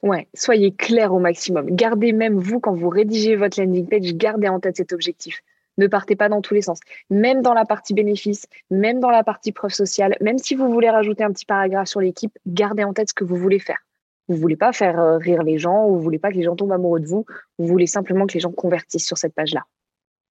Ouais, 0.01 0.27
soyez 0.33 0.73
clair 0.73 1.13
au 1.13 1.19
maximum. 1.19 1.67
Gardez 1.69 2.11
même 2.11 2.39
vous, 2.39 2.59
quand 2.59 2.73
vous 2.73 2.89
rédigez 2.89 3.35
votre 3.35 3.59
landing 3.59 3.87
page, 3.87 4.13
gardez 4.15 4.47
en 4.47 4.59
tête 4.59 4.77
cet 4.77 4.93
objectif. 4.93 5.41
Ne 5.77 5.87
partez 5.87 6.15
pas 6.15 6.27
dans 6.27 6.41
tous 6.41 6.53
les 6.53 6.63
sens. 6.63 6.79
Même 7.09 7.41
dans 7.41 7.53
la 7.53 7.65
partie 7.65 7.93
bénéfice, 7.93 8.47
même 8.71 8.99
dans 8.99 9.11
la 9.11 9.23
partie 9.23 9.51
preuve 9.51 9.71
sociale, 9.71 10.17
même 10.19 10.37
si 10.37 10.55
vous 10.55 10.71
voulez 10.71 10.89
rajouter 10.89 11.23
un 11.23 11.31
petit 11.31 11.45
paragraphe 11.45 11.87
sur 11.87 12.01
l'équipe, 12.01 12.37
gardez 12.47 12.83
en 12.83 12.93
tête 12.93 13.09
ce 13.09 13.13
que 13.13 13.23
vous 13.23 13.35
voulez 13.35 13.59
faire. 13.59 13.79
Vous 14.27 14.35
voulez 14.37 14.55
pas 14.55 14.73
faire 14.73 14.99
euh, 14.99 15.17
rire 15.17 15.43
les 15.43 15.57
gens, 15.57 15.87
ou 15.87 15.95
vous 15.95 16.01
voulez 16.01 16.19
pas 16.19 16.31
que 16.31 16.35
les 16.35 16.43
gens 16.43 16.55
tombent 16.55 16.71
amoureux 16.71 16.99
de 16.99 17.05
vous, 17.05 17.25
vous 17.57 17.67
voulez 17.67 17.87
simplement 17.87 18.27
que 18.27 18.33
les 18.33 18.39
gens 18.39 18.51
convertissent 18.51 19.05
sur 19.05 19.17
cette 19.17 19.33
page-là. 19.33 19.65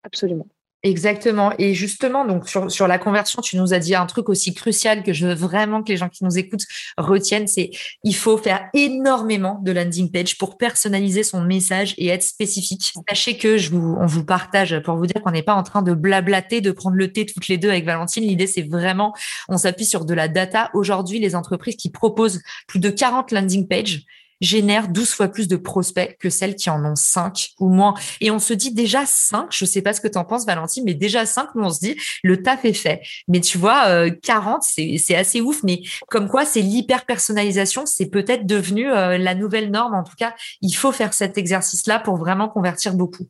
Absolument. 0.03 0.48
Exactement. 0.86 1.51
Et 1.58 1.74
justement, 1.74 2.25
donc 2.25 2.48
sur, 2.48 2.70
sur 2.70 2.88
la 2.88 3.00
conversion, 3.00 3.42
tu 3.42 3.58
nous 3.58 3.74
as 3.74 3.80
dit 3.80 3.96
un 3.96 4.06
truc 4.06 4.30
aussi 4.30 4.54
crucial 4.54 5.01
que 5.01 5.13
je 5.13 5.25
veux 5.25 5.34
vraiment 5.34 5.82
que 5.82 5.89
les 5.89 5.98
gens 5.98 6.10
qui 6.10 6.24
nous 6.24 6.38
écoutent 6.38 6.68
retiennent, 6.96 7.48
c'est 7.48 7.72
il 8.04 8.15
faut 8.15 8.38
faire 8.38 8.70
énormément 8.75 9.60
de 9.63 9.72
landing 9.72 10.12
page 10.12 10.38
pour 10.38 10.60
personnaliser 10.60 11.24
son 11.24 11.42
message 11.42 11.96
et 11.98 12.10
être 12.10 12.22
spécifique. 12.22 12.94
Sachez 13.10 13.36
que 13.36 13.58
je 13.58 13.72
vous, 13.72 13.98
on 14.00 14.06
vous 14.06 14.24
partage 14.24 14.80
pour 14.84 14.96
vous 14.96 15.08
dire 15.08 15.24
qu'on 15.24 15.32
n'est 15.32 15.42
pas 15.42 15.56
en 15.56 15.63
train 15.63 15.82
de 15.82 15.96
blablater, 15.96 16.62
de 16.62 16.70
prendre 16.70 16.98
le 16.98 17.12
thé 17.12 17.25
toutes 17.25 17.48
les 17.48 17.58
deux 17.58 17.72
avec 17.72 17.84
Valentine. 17.84 18.24
L'idée, 18.24 18.46
c'est 18.46 18.62
vraiment, 18.62 19.15
on 19.50 19.58
s'appuie 19.58 19.86
sur 19.86 20.06
de 20.06 20.13
la 20.13 20.27
data. 20.27 20.70
Aujourd'hui, 20.75 21.18
les 21.18 21.34
entreprises 21.36 21.77
qui 21.77 21.89
proposent 21.89 22.44
plus 22.68 22.80
de 22.80 22.92
40 22.92 23.32
landing 23.32 23.68
pages 23.68 24.06
génèrent 24.42 24.88
12 24.88 25.12
fois 25.12 25.27
plus 25.27 25.48
de 25.48 25.56
prospects 25.56 26.18
que 26.20 26.30
celles 26.30 26.56
qui 26.56 26.70
en 26.70 26.84
ont 26.86 26.96
5 26.96 27.51
ou 27.60 27.70
moins. 27.70 27.94
Et 28.22 28.32
on 28.32 28.39
se 28.39 28.54
dit 28.54 28.74
déjà 28.74 29.06
5, 29.06 29.48
je 29.51 29.65
sais 29.65 29.82
pas 29.82 29.94
ce 29.94 30.01
que 30.01 30.08
tu 30.08 30.18
en 30.18 30.25
penses 30.25 30.46
Valentine, 30.46 30.84
mais 30.86 30.94
déjà 30.94 31.25
5, 31.25 31.56
nous 31.56 31.63
on 31.63 31.70
se 31.70 31.80
dit 31.80 31.96
le 32.24 32.42
taf 32.44 32.65
est 32.65 32.74
fait. 32.74 33.01
Mais 33.27 33.42
tu 33.42 33.58
vois, 33.58 34.10
40, 34.10 34.63
euh, 34.80 34.98
c'est 34.98 35.15
assez 35.15 35.42
ouf, 35.42 35.63
mais 35.63 35.82
comme 36.10 36.27
quoi 36.27 36.46
c'est 36.46 36.62
l'hyper-personnalisation, 36.62 37.86
c'est 37.86 38.08
peut-être 38.08 38.46
devenu 38.46 38.92
euh, 38.92 39.18
la 39.18 39.36
nouvelle 39.36 39.72
norme. 39.72 39.96
En 39.96 40.03
tout 40.03 40.16
cas, 40.18 40.36
il 40.62 40.74
faut 40.74 40.92
faire 40.92 41.14
cet 41.14 41.38
exercice-là 41.38 42.00
pour 42.00 42.18
vraiment 42.18 42.50
convertir 42.50 42.94
beaucoup. 42.94 43.27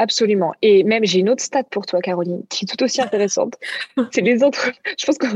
Absolument. 0.00 0.54
Et 0.62 0.82
même, 0.82 1.04
j'ai 1.04 1.18
une 1.18 1.28
autre 1.28 1.42
stat 1.42 1.64
pour 1.64 1.84
toi, 1.84 2.00
Caroline, 2.00 2.42
qui 2.48 2.64
est 2.64 2.66
tout 2.66 2.82
aussi 2.82 3.02
intéressante. 3.02 3.58
C'est 4.12 4.22
les 4.22 4.42
autres. 4.42 4.72
Je 4.98 5.04
pense 5.04 5.18
que 5.18 5.26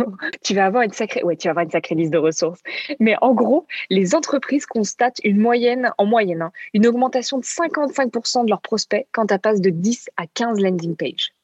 tu 0.43 0.55
vas 0.55 0.65
avoir 0.65 0.85
une 0.85 0.93
sacrée, 0.93 1.23
ouais, 1.23 1.37
tu 1.37 1.49
vas 1.49 1.51
avoir 1.51 1.65
une 1.65 1.71
sacrée 1.71 1.95
liste 1.95 2.15
de 2.15 2.17
ressources. 2.17 2.61
Mais 2.99 3.15
en 3.21 3.35
gros, 3.35 3.67
les 3.91 4.15
entreprises 4.15 4.65
constatent 4.65 5.19
une 5.23 5.39
moyenne, 5.39 5.91
en 5.99 6.07
moyenne, 6.07 6.41
hein, 6.41 6.53
une 6.73 6.87
augmentation 6.87 7.37
de 7.37 7.45
55% 7.45 8.47
de 8.47 8.49
leurs 8.49 8.63
prospects 8.63 9.07
quand 9.13 9.31
elles 9.31 9.39
passent 9.39 9.61
de 9.61 9.69
10 9.69 10.09
à 10.17 10.27
15 10.33 10.59
landing 10.59 10.97
pages. 10.97 11.35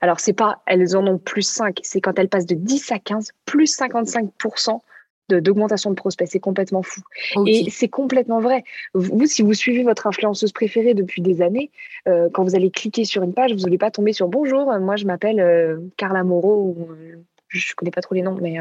Alors, 0.00 0.18
c'est 0.18 0.32
pas, 0.32 0.62
elles 0.64 0.96
en 0.96 1.06
ont 1.06 1.18
plus 1.18 1.46
5, 1.46 1.80
c'est 1.82 2.00
quand 2.00 2.18
elles 2.18 2.30
passent 2.30 2.46
de 2.46 2.54
10 2.54 2.92
à 2.92 2.98
15, 2.98 3.32
plus 3.44 3.76
55% 3.78 4.80
d'augmentation 5.28 5.90
de, 5.90 5.94
prospects. 5.94 6.28
C'est 6.30 6.40
complètement 6.40 6.82
fou. 6.82 7.00
Et 7.46 7.70
c'est 7.70 7.88
complètement 7.88 8.40
vrai. 8.40 8.64
Vous, 8.94 9.26
si 9.26 9.42
vous 9.42 9.54
suivez 9.54 9.82
votre 9.82 10.06
influenceuse 10.06 10.52
préférée 10.52 10.94
depuis 10.94 11.22
des 11.22 11.42
années, 11.42 11.70
euh, 12.08 12.28
quand 12.32 12.44
vous 12.44 12.54
allez 12.54 12.70
cliquer 12.70 13.04
sur 13.04 13.22
une 13.22 13.34
page, 13.34 13.52
vous 13.52 13.60
n'allez 13.60 13.78
pas 13.78 13.90
tomber 13.90 14.12
sur 14.12 14.28
Bonjour, 14.28 14.72
moi 14.80 14.96
je 14.96 15.06
m'appelle 15.06 15.40
euh, 15.40 15.78
Carla 15.96 16.24
Moreau, 16.24 16.74
ou 16.76 16.92
euh, 16.92 17.16
je 17.48 17.72
ne 17.72 17.74
connais 17.76 17.90
pas 17.90 18.00
trop 18.00 18.14
les 18.14 18.22
noms, 18.22 18.38
mais 18.40 18.58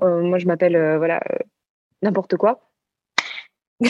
moi 0.00 0.38
je 0.38 0.46
m'appelle 0.46 0.96
voilà 0.96 1.20
n'importe 2.02 2.36
quoi. 2.36 2.60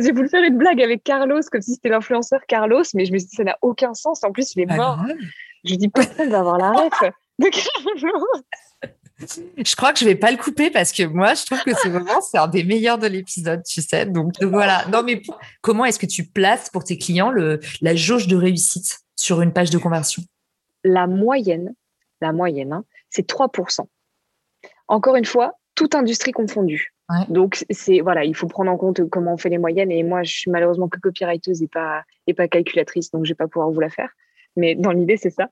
J'ai 0.00 0.12
voulu 0.12 0.28
faire 0.28 0.42
une 0.42 0.56
blague 0.56 0.82
avec 0.82 1.04
Carlos, 1.04 1.40
comme 1.50 1.60
si 1.60 1.74
c'était 1.74 1.90
l'influenceur 1.90 2.40
Carlos, 2.48 2.82
mais 2.94 3.04
je 3.04 3.12
me 3.12 3.18
suis 3.18 3.28
dit 3.28 3.36
ça 3.36 3.44
n'a 3.44 3.58
aucun 3.62 3.94
sens. 3.94 4.24
En 4.24 4.32
plus, 4.32 4.54
il 4.56 4.62
est 4.62 4.76
mort. 4.76 4.98
Je 5.64 5.74
dis 5.76 5.88
personne 5.88 6.30
va 6.30 6.40
avoir 6.40 6.58
la 6.58 6.72
ref 6.72 7.00
de 7.38 7.48
Carlos. 7.50 8.26
Je 9.64 9.76
crois 9.76 9.92
que 9.92 9.98
je 9.98 10.04
vais 10.04 10.16
pas 10.16 10.30
le 10.30 10.36
couper 10.36 10.70
parce 10.70 10.92
que 10.92 11.04
moi, 11.04 11.34
je 11.34 11.44
trouve 11.46 11.62
que 11.62 11.70
c'est 11.80 11.88
vraiment 11.88 12.20
c'est 12.20 12.38
un 12.38 12.48
des 12.48 12.64
meilleurs 12.64 12.98
de 12.98 13.06
l'épisode, 13.06 13.62
tu 13.64 13.80
sais. 13.80 14.06
Donc 14.06 14.32
voilà. 14.42 14.86
Non, 14.88 15.02
mais 15.02 15.22
comment 15.60 15.84
est-ce 15.84 15.98
que 15.98 16.06
tu 16.06 16.24
places 16.24 16.70
pour 16.70 16.84
tes 16.84 16.98
clients 16.98 17.30
le, 17.30 17.60
la 17.80 17.94
jauge 17.94 18.26
de 18.26 18.36
réussite 18.36 19.00
sur 19.16 19.40
une 19.40 19.52
page 19.52 19.70
de 19.70 19.78
conversion? 19.78 20.22
La 20.82 21.06
moyenne, 21.06 21.74
la 22.20 22.32
moyenne, 22.32 22.72
hein, 22.72 22.84
c'est 23.10 23.28
3%. 23.28 23.86
Encore 24.88 25.16
une 25.16 25.24
fois, 25.24 25.54
toute 25.74 25.94
industrie 25.94 26.32
confondue. 26.32 26.94
Donc 27.28 27.64
c'est 27.70 28.00
voilà, 28.00 28.24
il 28.24 28.34
faut 28.34 28.46
prendre 28.46 28.70
en 28.70 28.78
compte 28.78 29.08
comment 29.10 29.34
on 29.34 29.36
fait 29.36 29.50
les 29.50 29.58
moyennes. 29.58 29.90
Et 29.90 30.02
moi, 30.02 30.22
je 30.22 30.32
suis 30.32 30.50
malheureusement 30.50 30.88
que 30.88 30.98
copywriteuse 30.98 31.62
et 31.62 31.68
pas 31.68 32.02
et 32.26 32.34
pas 32.34 32.48
calculatrice, 32.48 33.10
donc 33.10 33.26
je 33.26 33.30
vais 33.30 33.36
pas 33.36 33.46
pouvoir 33.46 33.70
vous 33.70 33.80
la 33.80 33.90
faire. 33.90 34.10
Mais 34.56 34.74
dans 34.74 34.90
l'idée, 34.90 35.16
c'est 35.16 35.30
ça. 35.30 35.50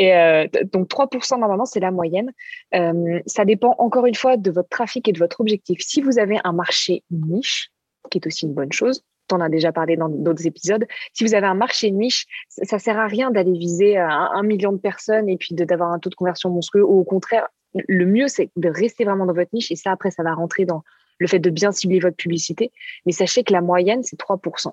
Et 0.00 0.16
euh, 0.16 0.46
donc 0.72 0.88
3% 0.88 1.38
normalement, 1.38 1.66
c'est 1.66 1.78
la 1.78 1.90
moyenne. 1.90 2.32
Euh, 2.74 3.20
ça 3.26 3.44
dépend 3.44 3.74
encore 3.76 4.06
une 4.06 4.14
fois 4.14 4.38
de 4.38 4.50
votre 4.50 4.70
trafic 4.70 5.06
et 5.06 5.12
de 5.12 5.18
votre 5.18 5.42
objectif. 5.42 5.82
Si 5.82 6.00
vous 6.00 6.18
avez 6.18 6.38
un 6.42 6.54
marché 6.54 7.04
niche, 7.10 7.70
qui 8.10 8.16
est 8.16 8.26
aussi 8.26 8.46
une 8.46 8.54
bonne 8.54 8.72
chose, 8.72 9.04
en 9.30 9.42
as 9.42 9.50
déjà 9.50 9.72
parlé 9.72 9.98
dans 9.98 10.08
d'autres 10.08 10.46
épisodes, 10.46 10.86
si 11.12 11.22
vous 11.22 11.34
avez 11.34 11.46
un 11.46 11.54
marché 11.54 11.90
niche, 11.90 12.26
ça, 12.48 12.76
ne 12.76 12.80
sert 12.80 12.98
à 12.98 13.06
rien 13.06 13.30
d'aller 13.30 13.52
viser 13.52 13.98
un, 13.98 14.42
million 14.42 14.72
de 14.72 14.78
personnes 14.78 15.28
et 15.28 15.36
puis 15.36 15.54
d'avoir 15.54 15.92
un 15.92 15.98
taux 15.98 16.08
de 16.08 16.14
conversion 16.14 16.48
monstrueux. 16.48 16.82
Ou 16.82 17.00
au 17.00 17.04
contraire, 17.04 17.46
le 17.74 18.06
mieux, 18.06 18.26
c'est 18.26 18.50
de 18.56 18.70
rester 18.70 19.04
vraiment 19.04 19.26
dans 19.26 19.34
votre 19.34 19.50
niche. 19.52 19.70
Et 19.70 19.76
ça, 19.76 19.92
après, 19.92 20.10
ça 20.10 20.22
va 20.22 20.32
rentrer 20.32 20.64
dans 20.64 20.82
le 21.18 21.26
fait 21.26 21.38
de 21.38 21.50
bien 21.50 21.72
cibler 21.72 22.00
votre 22.00 22.16
publicité. 22.16 22.72
Mais 23.04 23.12
sachez 23.12 23.44
que 23.44 23.52
la 23.52 23.60
moyenne, 23.60 24.02
c'est 24.02 24.18
3% 24.18 24.72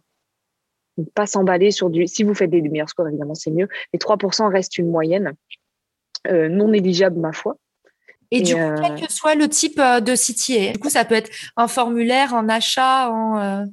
pas 1.13 1.25
s'emballer 1.25 1.71
sur 1.71 1.89
du. 1.89 2.07
Si 2.07 2.23
vous 2.23 2.33
faites 2.33 2.49
des, 2.49 2.61
meilleurs 2.61 2.89
scores, 2.89 3.07
évidemment, 3.07 3.35
c'est 3.35 3.51
mieux. 3.51 3.67
Mais 3.93 3.99
3% 3.99 4.51
reste 4.51 4.77
une 4.77 4.89
moyenne 4.89 5.33
euh, 6.27 6.49
non 6.49 6.69
négligeable, 6.69 7.19
ma 7.19 7.33
foi. 7.33 7.57
Et, 8.31 8.41
du 8.41 8.55
coup, 8.55 8.59
euh, 8.59 8.75
quel 8.81 9.07
que 9.07 9.11
soit 9.11 9.35
le 9.35 9.47
type 9.47 9.79
euh, 9.79 10.01
de 10.01 10.15
site, 10.15 10.51
du 10.73 10.79
coup, 10.79 10.89
ça 10.89 11.05
peut 11.05 11.15
être 11.15 11.29
un 11.55 11.67
formulaire, 11.67 12.33
en 12.33 12.49
achat, 12.49 13.09
en. 13.09 13.65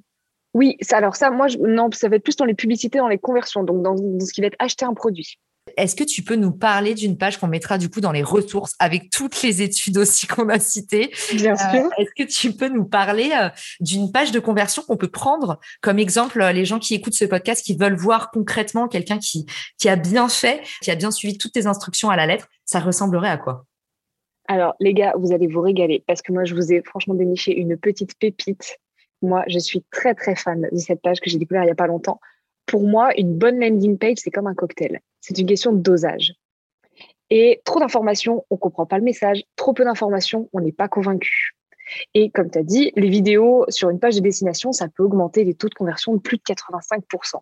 Oui, 0.54 0.76
ça, 0.80 0.98
alors 0.98 1.16
ça, 1.16 1.30
moi, 1.30 1.48
je, 1.48 1.58
non, 1.58 1.90
ça 1.92 2.08
va 2.08 2.14
être 2.14 2.22
plus 2.22 2.36
dans 2.36 2.44
les 2.44 2.54
publicités, 2.54 2.98
dans 2.98 3.08
les 3.08 3.18
conversions, 3.18 3.64
donc 3.64 3.82
dans 3.82 3.96
ce 3.96 4.32
qui 4.32 4.40
va 4.40 4.46
être 4.46 4.56
acheter 4.60 4.84
un 4.84 4.94
produit. 4.94 5.40
Est-ce 5.76 5.96
que 5.96 6.04
tu 6.04 6.22
peux 6.22 6.36
nous 6.36 6.52
parler 6.52 6.94
d'une 6.94 7.16
page 7.16 7.38
qu'on 7.38 7.48
mettra 7.48 7.78
du 7.78 7.88
coup 7.88 8.00
dans 8.00 8.12
les 8.12 8.22
ressources 8.22 8.74
avec 8.78 9.10
toutes 9.10 9.42
les 9.42 9.62
études 9.62 9.96
aussi 9.96 10.26
qu'on 10.26 10.48
a 10.50 10.58
citées? 10.58 11.10
Bien 11.34 11.54
euh, 11.54 11.56
sûr. 11.56 11.90
Est-ce 11.98 12.10
que 12.14 12.28
tu 12.28 12.52
peux 12.52 12.68
nous 12.68 12.84
parler 12.84 13.30
euh, 13.34 13.48
d'une 13.80 14.12
page 14.12 14.30
de 14.30 14.40
conversion 14.40 14.82
qu'on 14.82 14.98
peut 14.98 15.08
prendre? 15.08 15.58
Comme 15.80 15.98
exemple 15.98 16.40
euh, 16.42 16.52
les 16.52 16.66
gens 16.66 16.78
qui 16.78 16.94
écoutent 16.94 17.14
ce 17.14 17.24
podcast 17.24 17.64
qui 17.64 17.76
veulent 17.76 17.96
voir 17.96 18.30
concrètement 18.30 18.88
quelqu'un 18.88 19.18
qui, 19.18 19.46
qui 19.78 19.88
a 19.88 19.96
bien 19.96 20.28
fait, 20.28 20.60
qui 20.82 20.90
a 20.90 20.96
bien 20.96 21.10
suivi 21.10 21.38
toutes 21.38 21.52
tes 21.52 21.66
instructions 21.66 22.10
à 22.10 22.16
la 22.16 22.26
lettre, 22.26 22.46
ça 22.66 22.78
ressemblerait 22.78 23.30
à 23.30 23.38
quoi? 23.38 23.64
Alors 24.48 24.74
les 24.80 24.92
gars, 24.92 25.14
vous 25.16 25.32
allez 25.32 25.46
vous 25.46 25.62
régaler 25.62 26.04
parce 26.06 26.20
que 26.20 26.30
moi 26.30 26.44
je 26.44 26.54
vous 26.54 26.72
ai 26.74 26.82
franchement 26.82 27.14
déniché 27.14 27.56
une 27.56 27.78
petite 27.78 28.18
pépite. 28.18 28.78
Moi, 29.22 29.42
je 29.46 29.58
suis 29.58 29.82
très 29.90 30.14
très 30.14 30.36
fan 30.36 30.68
de 30.70 30.76
cette 30.76 31.00
page 31.00 31.20
que 31.20 31.30
j'ai 31.30 31.38
découvert 31.38 31.64
il 31.64 31.68
y 31.68 31.70
a 31.70 31.74
pas 31.74 31.86
longtemps 31.86 32.20
pour 32.66 32.86
moi, 32.86 33.10
une 33.18 33.36
bonne 33.36 33.60
landing 33.60 33.98
page, 33.98 34.18
c'est 34.18 34.30
comme 34.30 34.46
un 34.46 34.54
cocktail. 34.54 35.00
C'est 35.20 35.38
une 35.38 35.46
question 35.46 35.72
de 35.72 35.80
dosage. 35.80 36.34
Et 37.30 37.60
trop 37.64 37.80
d'informations, 37.80 38.44
on 38.50 38.56
ne 38.56 38.58
comprend 38.60 38.86
pas 38.86 38.98
le 38.98 39.04
message. 39.04 39.42
Trop 39.56 39.72
peu 39.72 39.84
d'informations, 39.84 40.48
on 40.52 40.60
n'est 40.60 40.72
pas 40.72 40.88
convaincu. 40.88 41.54
Et 42.14 42.30
comme 42.30 42.50
tu 42.50 42.58
as 42.58 42.62
dit, 42.62 42.92
les 42.96 43.08
vidéos 43.08 43.64
sur 43.68 43.90
une 43.90 43.98
page 43.98 44.16
de 44.16 44.20
destination, 44.20 44.72
ça 44.72 44.88
peut 44.88 45.02
augmenter 45.02 45.44
les 45.44 45.54
taux 45.54 45.68
de 45.68 45.74
conversion 45.74 46.14
de 46.14 46.20
plus 46.20 46.38
de 46.38 46.42
85%. 46.42 47.40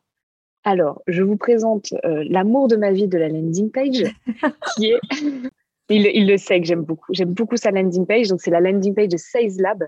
Alors, 0.64 1.02
je 1.08 1.22
vous 1.22 1.36
présente 1.36 1.92
euh, 2.04 2.24
l'amour 2.28 2.68
de 2.68 2.76
ma 2.76 2.92
vie 2.92 3.08
de 3.08 3.18
la 3.18 3.28
landing 3.28 3.70
page, 3.70 4.04
qui 4.76 4.92
est, 4.92 5.00
il, 5.88 6.26
le 6.26 6.36
sait 6.36 6.60
que 6.60 6.66
j'aime 6.66 6.82
beaucoup, 6.82 7.12
j'aime 7.12 7.32
beaucoup 7.32 7.56
sa 7.56 7.70
landing 7.70 8.06
page, 8.06 8.28
donc 8.28 8.40
c'est 8.40 8.50
la 8.50 8.60
landing 8.60 8.94
page 8.94 9.08
de 9.08 9.16
Sales 9.16 9.56
Lab. 9.58 9.84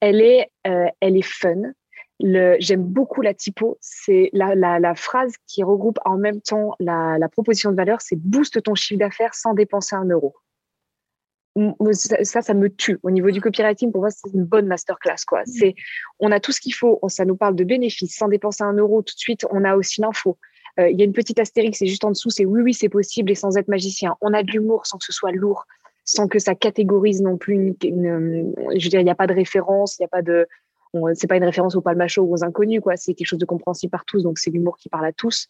Elle 0.00 0.20
est, 0.20 0.48
euh, 0.66 0.86
elle 1.00 1.16
est 1.16 1.26
fun. 1.26 1.72
J'aime 2.20 2.82
beaucoup 2.82 3.20
la 3.20 3.34
typo. 3.34 3.76
C'est 3.80 4.30
la, 4.32 4.54
la, 4.54 4.94
phrase 4.94 5.34
qui 5.46 5.62
regroupe 5.62 5.98
en 6.04 6.16
même 6.16 6.40
temps 6.40 6.74
la, 6.80 7.18
la 7.18 7.28
proposition 7.28 7.70
de 7.70 7.76
valeur, 7.76 8.00
c'est 8.00 8.16
booste 8.16 8.62
ton 8.62 8.74
chiffre 8.74 8.98
d'affaires 8.98 9.34
sans 9.34 9.54
dépenser 9.54 9.96
un 9.96 10.06
euro 10.06 10.34
ça, 11.92 12.42
ça 12.42 12.54
me 12.54 12.68
tue. 12.68 12.98
Au 13.02 13.10
niveau 13.10 13.30
du 13.30 13.40
copywriting, 13.40 13.90
pour 13.90 14.02
moi, 14.02 14.10
c'est 14.10 14.32
une 14.32 14.44
bonne 14.44 14.66
masterclass. 14.66 15.24
Quoi. 15.26 15.42
Mm. 15.42 15.46
C'est, 15.46 15.74
on 16.18 16.30
a 16.32 16.40
tout 16.40 16.52
ce 16.52 16.60
qu'il 16.60 16.74
faut. 16.74 17.00
Ça 17.08 17.24
nous 17.24 17.36
parle 17.36 17.54
de 17.54 17.64
bénéfices. 17.64 18.16
Sans 18.16 18.28
dépenser 18.28 18.64
un 18.64 18.74
euro 18.74 19.02
tout 19.02 19.14
de 19.14 19.18
suite, 19.18 19.46
on 19.50 19.64
a 19.64 19.76
aussi 19.76 20.00
l'info. 20.00 20.38
Euh, 20.78 20.90
il 20.90 20.98
y 20.98 21.02
a 21.02 21.04
une 21.04 21.14
petite 21.14 21.38
astérix, 21.38 21.78
c'est 21.78 21.86
juste 21.86 22.04
en 22.04 22.10
dessous, 22.10 22.28
c'est 22.28 22.44
oui, 22.44 22.60
oui, 22.60 22.74
c'est 22.74 22.90
possible 22.90 23.30
et 23.30 23.34
sans 23.34 23.56
être 23.56 23.68
magicien. 23.68 24.16
On 24.20 24.34
a 24.34 24.42
de 24.42 24.50
l'humour 24.50 24.84
sans 24.84 24.98
que 24.98 25.06
ce 25.06 25.12
soit 25.12 25.32
lourd, 25.32 25.64
sans 26.04 26.28
que 26.28 26.38
ça 26.38 26.54
catégorise 26.54 27.22
non 27.22 27.38
plus. 27.38 27.74
Une, 27.82 28.52
je 28.76 28.84
veux 28.84 28.90
dire, 28.90 29.00
il 29.00 29.04
n'y 29.04 29.10
a 29.10 29.14
pas 29.14 29.26
de 29.26 29.32
référence, 29.32 29.96
il 29.98 30.02
n'y 30.02 30.06
a 30.06 30.08
pas 30.08 30.20
de. 30.20 30.46
C'est 31.14 31.26
pas 31.26 31.36
une 31.36 31.44
référence 31.44 31.76
au 31.76 31.80
palmacho 31.80 32.22
ou 32.22 32.32
aux 32.32 32.44
inconnus, 32.44 32.80
quoi. 32.80 32.96
C'est 32.96 33.14
quelque 33.14 33.26
chose 33.26 33.38
de 33.38 33.44
compréhensible 33.44 33.90
par 33.90 34.04
tous, 34.04 34.22
donc 34.22 34.38
c'est 34.38 34.50
l'humour 34.50 34.76
qui 34.76 34.88
parle 34.88 35.06
à 35.06 35.12
tous. 35.12 35.48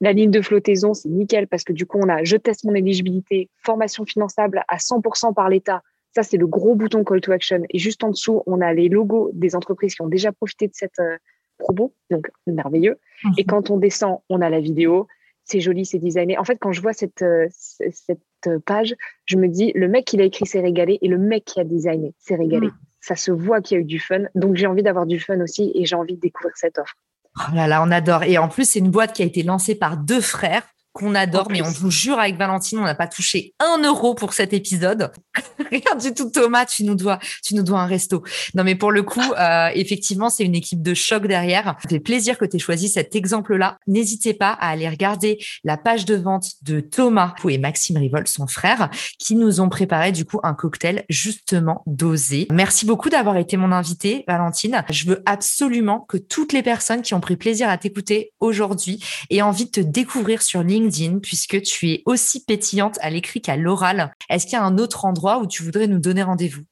La 0.00 0.12
ligne 0.12 0.30
de 0.30 0.42
flottaison, 0.42 0.94
c'est 0.94 1.08
nickel 1.08 1.46
parce 1.46 1.64
que 1.64 1.72
du 1.72 1.86
coup, 1.86 1.98
on 2.02 2.08
a 2.08 2.22
je 2.22 2.36
teste 2.36 2.64
mon 2.64 2.74
éligibilité, 2.74 3.48
formation 3.62 4.04
finançable 4.04 4.62
à 4.68 4.76
100% 4.76 5.32
par 5.34 5.48
l'État. 5.48 5.82
Ça, 6.14 6.22
c'est 6.22 6.36
le 6.36 6.46
gros 6.46 6.74
bouton 6.74 7.04
call 7.04 7.20
to 7.20 7.32
action. 7.32 7.62
Et 7.70 7.78
juste 7.78 8.02
en 8.04 8.10
dessous, 8.10 8.42
on 8.46 8.60
a 8.60 8.72
les 8.72 8.88
logos 8.88 9.30
des 9.34 9.54
entreprises 9.54 9.94
qui 9.94 10.02
ont 10.02 10.08
déjà 10.08 10.32
profité 10.32 10.66
de 10.66 10.72
cette 10.74 10.98
euh, 10.98 11.16
promo. 11.58 11.94
Donc, 12.10 12.30
merveilleux. 12.46 12.98
Et 13.36 13.42
mhm. 13.42 13.46
quand 13.46 13.70
on 13.70 13.78
descend, 13.78 14.18
on 14.28 14.40
a 14.40 14.50
la 14.50 14.60
vidéo. 14.60 15.06
C'est 15.44 15.60
joli, 15.60 15.84
c'est 15.84 15.98
designé. 15.98 16.38
En 16.38 16.44
fait, 16.44 16.56
quand 16.56 16.72
je 16.72 16.80
vois 16.80 16.92
cette, 16.92 17.22
euh, 17.22 17.46
cette 17.50 18.20
page, 18.64 18.96
je 19.26 19.36
me 19.36 19.48
dis, 19.48 19.72
le 19.74 19.88
mec 19.88 20.04
qui 20.04 20.16
l'a 20.16 20.24
écrit 20.24 20.46
s'est 20.46 20.60
régalé 20.60 20.98
et 21.02 21.08
le 21.08 21.18
mec 21.18 21.44
qui 21.44 21.60
a 21.60 21.64
designé 21.64 22.14
s'est 22.18 22.36
régalé. 22.36 22.66
Mhm. 22.66 22.74
Ça 23.00 23.16
se 23.16 23.30
voit 23.30 23.60
qu'il 23.60 23.76
y 23.76 23.78
a 23.78 23.82
eu 23.82 23.86
du 23.86 24.00
fun. 24.00 24.22
Donc, 24.34 24.56
j'ai 24.56 24.66
envie 24.66 24.82
d'avoir 24.82 25.06
du 25.06 25.20
fun 25.20 25.40
aussi 25.40 25.72
et 25.74 25.86
j'ai 25.86 25.96
envie 25.96 26.14
de 26.14 26.20
découvrir 26.20 26.56
cette 26.56 26.78
offre. 26.78 26.94
Oh 27.38 27.54
là 27.54 27.66
là, 27.66 27.82
on 27.82 27.90
adore. 27.90 28.22
Et 28.22 28.38
en 28.38 28.48
plus, 28.48 28.70
c'est 28.70 28.78
une 28.78 28.90
boîte 28.90 29.12
qui 29.12 29.22
a 29.22 29.26
été 29.26 29.42
lancée 29.42 29.74
par 29.74 29.96
deux 29.96 30.20
frères 30.20 30.62
qu'on 30.96 31.14
adore, 31.14 31.48
mais 31.50 31.60
on 31.60 31.70
vous 31.70 31.90
jure 31.90 32.18
avec 32.18 32.36
Valentine, 32.36 32.78
on 32.78 32.84
n'a 32.84 32.94
pas 32.94 33.06
touché 33.06 33.52
un 33.60 33.82
euro 33.82 34.14
pour 34.14 34.32
cet 34.32 34.54
épisode. 34.54 35.12
Rien 35.70 35.96
du 36.00 36.14
tout, 36.14 36.30
Thomas, 36.30 36.64
tu 36.64 36.84
nous 36.84 36.94
dois, 36.94 37.18
tu 37.44 37.54
nous 37.54 37.62
dois 37.62 37.80
un 37.80 37.86
resto. 37.86 38.24
Non, 38.54 38.64
mais 38.64 38.76
pour 38.76 38.92
le 38.92 39.02
coup, 39.02 39.20
euh, 39.38 39.68
effectivement, 39.74 40.30
c'est 40.30 40.44
une 40.44 40.54
équipe 40.54 40.82
de 40.82 40.94
choc 40.94 41.26
derrière. 41.26 41.76
Ça 41.82 41.88
fait 41.90 42.00
plaisir 42.00 42.38
que 42.38 42.46
tu 42.46 42.56
aies 42.56 42.60
choisi 42.60 42.88
cet 42.88 43.14
exemple-là. 43.14 43.76
N'hésitez 43.86 44.32
pas 44.32 44.52
à 44.52 44.70
aller 44.70 44.88
regarder 44.88 45.38
la 45.64 45.76
page 45.76 46.06
de 46.06 46.14
vente 46.14 46.52
de 46.62 46.80
Thomas 46.80 47.34
et 47.46 47.58
Maxime 47.58 47.98
Rivol, 47.98 48.26
son 48.26 48.46
frère, 48.46 48.88
qui 49.18 49.34
nous 49.34 49.60
ont 49.60 49.68
préparé 49.68 50.12
du 50.12 50.24
coup 50.24 50.40
un 50.42 50.54
cocktail 50.54 51.04
justement 51.10 51.82
dosé. 51.86 52.46
Merci 52.50 52.86
beaucoup 52.86 53.10
d'avoir 53.10 53.36
été 53.36 53.58
mon 53.58 53.70
invité, 53.70 54.24
Valentine. 54.26 54.82
Je 54.90 55.06
veux 55.06 55.22
absolument 55.26 56.00
que 56.08 56.16
toutes 56.16 56.54
les 56.54 56.62
personnes 56.62 57.02
qui 57.02 57.12
ont 57.12 57.20
pris 57.20 57.36
plaisir 57.36 57.68
à 57.68 57.76
t'écouter 57.76 58.32
aujourd'hui 58.40 59.04
aient 59.28 59.42
envie 59.42 59.66
de 59.66 59.70
te 59.70 59.80
découvrir 59.80 60.40
sur 60.40 60.62
LinkedIn 60.62 60.85
puisque 61.22 61.62
tu 61.62 61.90
es 61.90 62.02
aussi 62.06 62.44
pétillante 62.44 62.98
à 63.00 63.10
l'écrit 63.10 63.40
qu'à 63.40 63.56
l'oral. 63.56 64.12
Est-ce 64.28 64.46
qu'il 64.46 64.54
y 64.54 64.56
a 64.56 64.64
un 64.64 64.78
autre 64.78 65.04
endroit 65.04 65.38
où 65.38 65.46
tu 65.46 65.62
voudrais 65.62 65.86
nous 65.86 65.98
donner 65.98 66.22
rendez-vous? 66.22 66.62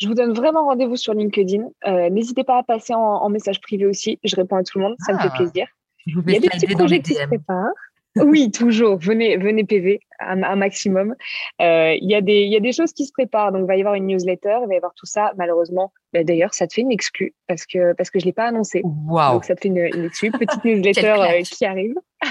Je 0.00 0.08
vous 0.08 0.14
donne 0.14 0.32
vraiment 0.32 0.64
rendez-vous 0.64 0.96
sur 0.96 1.14
LinkedIn. 1.14 1.64
Euh, 1.86 2.10
n'hésitez 2.10 2.44
pas 2.44 2.58
à 2.58 2.62
passer 2.62 2.94
en, 2.94 3.28
message 3.28 3.60
privé 3.60 3.86
aussi. 3.86 4.18
Je 4.24 4.34
réponds 4.34 4.56
à 4.56 4.62
tout 4.64 4.78
le 4.78 4.84
monde, 4.84 4.96
ça 4.98 5.12
me 5.12 5.18
fait 5.18 5.28
ah. 5.30 5.36
plaisir. 5.36 5.66
Il 6.06 6.14
y 6.26 6.36
a 6.36 6.40
des 6.40 6.48
petits 6.48 6.66
projets 6.74 7.00
qui 7.00 7.14
se 7.14 7.24
préparent. 7.26 7.70
oui, 8.16 8.50
toujours. 8.50 8.98
Venez, 8.98 9.36
venez 9.36 9.64
PV 9.64 10.00
un, 10.18 10.56
maximum. 10.56 11.14
Euh, 11.60 11.94
il 12.00 12.10
y, 12.10 12.14
a 12.14 12.20
des, 12.20 12.44
y 12.44 12.56
a 12.56 12.60
des 12.60 12.72
choses 12.72 12.92
qui 12.92 13.06
se 13.06 13.12
préparent. 13.12 13.52
Donc, 13.52 13.62
il 13.62 13.66
va 13.66 13.76
y 13.76 13.80
avoir 13.80 13.94
une 13.94 14.06
newsletter, 14.06 14.58
il 14.62 14.68
va 14.68 14.74
y 14.74 14.76
avoir 14.76 14.92
tout 14.94 15.06
ça. 15.06 15.32
Malheureusement, 15.36 15.92
bah, 16.12 16.24
d'ailleurs, 16.24 16.52
ça 16.52 16.66
te 16.66 16.74
fait 16.74 16.82
une 16.82 16.92
exclue 16.92 17.34
parce 17.46 17.64
que, 17.64 17.94
parce 17.94 18.10
que 18.10 18.18
je 18.18 18.24
ne 18.24 18.28
l'ai 18.28 18.32
pas 18.32 18.46
annoncé. 18.46 18.82
Wow. 18.84 19.34
Donc, 19.34 19.44
ça 19.44 19.54
te 19.54 19.60
fait 19.60 19.68
une, 19.68 19.78
une 19.78 20.04
exclue. 20.04 20.30
Petite 20.32 20.64
newsletter 20.64 21.14
euh, 21.18 21.42
qui 21.42 21.64
arrive. 21.64 21.94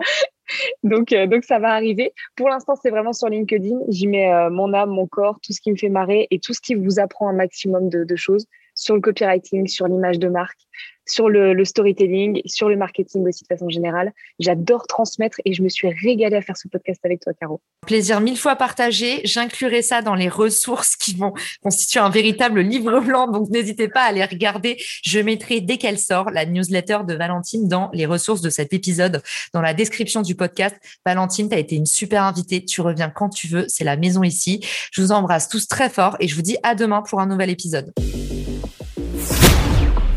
donc, 0.82 1.12
euh, 1.12 1.26
donc 1.26 1.44
ça 1.44 1.58
va 1.58 1.72
arriver. 1.72 2.12
Pour 2.36 2.48
l'instant, 2.48 2.74
c'est 2.80 2.90
vraiment 2.90 3.12
sur 3.12 3.28
LinkedIn. 3.28 3.78
J'y 3.88 4.06
mets 4.06 4.32
euh, 4.32 4.50
mon 4.50 4.72
âme, 4.74 4.90
mon 4.90 5.06
corps, 5.06 5.38
tout 5.42 5.52
ce 5.52 5.60
qui 5.60 5.70
me 5.70 5.76
fait 5.76 5.88
marrer 5.88 6.26
et 6.30 6.38
tout 6.38 6.54
ce 6.54 6.60
qui 6.60 6.74
vous 6.74 6.98
apprend 6.98 7.28
un 7.28 7.34
maximum 7.34 7.88
de 7.88 8.16
choses 8.16 8.46
sur 8.80 8.94
le 8.94 9.00
copywriting, 9.00 9.68
sur 9.68 9.86
l'image 9.86 10.18
de 10.18 10.28
marque, 10.28 10.58
sur 11.06 11.28
le, 11.28 11.64
storytelling, 11.64 12.40
sur 12.46 12.68
le 12.68 12.76
marketing 12.76 13.26
aussi 13.26 13.42
de 13.42 13.48
façon 13.48 13.68
générale. 13.68 14.12
J'adore 14.38 14.86
transmettre 14.86 15.38
et 15.44 15.52
je 15.52 15.62
me 15.62 15.68
suis 15.68 15.88
régalée 15.88 16.36
à 16.36 16.42
faire 16.42 16.56
ce 16.56 16.68
podcast 16.68 17.00
avec 17.04 17.20
toi, 17.20 17.32
Caro. 17.38 17.60
Plaisir 17.86 18.20
mille 18.20 18.38
fois 18.38 18.56
partagé. 18.56 19.20
J'inclurai 19.24 19.82
ça 19.82 20.02
dans 20.02 20.14
les 20.14 20.28
ressources 20.28 20.96
qui 20.96 21.14
vont 21.16 21.34
constituer 21.62 22.00
un 22.00 22.10
véritable 22.10 22.60
livre 22.60 23.00
blanc. 23.00 23.26
Donc, 23.26 23.50
n'hésitez 23.50 23.88
pas 23.88 24.02
à 24.02 24.12
les 24.12 24.24
regarder. 24.24 24.76
Je 25.02 25.20
mettrai 25.20 25.60
dès 25.60 25.78
qu'elle 25.78 25.98
sort 25.98 26.30
la 26.30 26.46
newsletter 26.46 26.98
de 27.06 27.14
Valentine 27.14 27.68
dans 27.68 27.90
les 27.92 28.06
ressources 28.06 28.40
de 28.40 28.50
cet 28.50 28.72
épisode, 28.72 29.22
dans 29.52 29.62
la 29.62 29.74
description 29.74 30.22
du 30.22 30.36
podcast. 30.36 30.76
Valentine, 31.04 31.48
tu 31.48 31.54
as 31.54 31.58
été 31.58 31.74
une 31.74 31.86
super 31.86 32.22
invitée. 32.22 32.64
Tu 32.64 32.80
reviens 32.80 33.10
quand 33.10 33.30
tu 33.30 33.48
veux. 33.48 33.64
C'est 33.68 33.84
la 33.84 33.96
maison 33.96 34.22
ici. 34.22 34.64
Je 34.92 35.02
vous 35.02 35.12
embrasse 35.12 35.48
tous 35.48 35.66
très 35.66 35.90
fort 35.90 36.16
et 36.20 36.28
je 36.28 36.36
vous 36.36 36.42
dis 36.42 36.56
à 36.62 36.74
demain 36.74 37.02
pour 37.02 37.20
un 37.20 37.26
nouvel 37.26 37.50
épisode. 37.50 37.92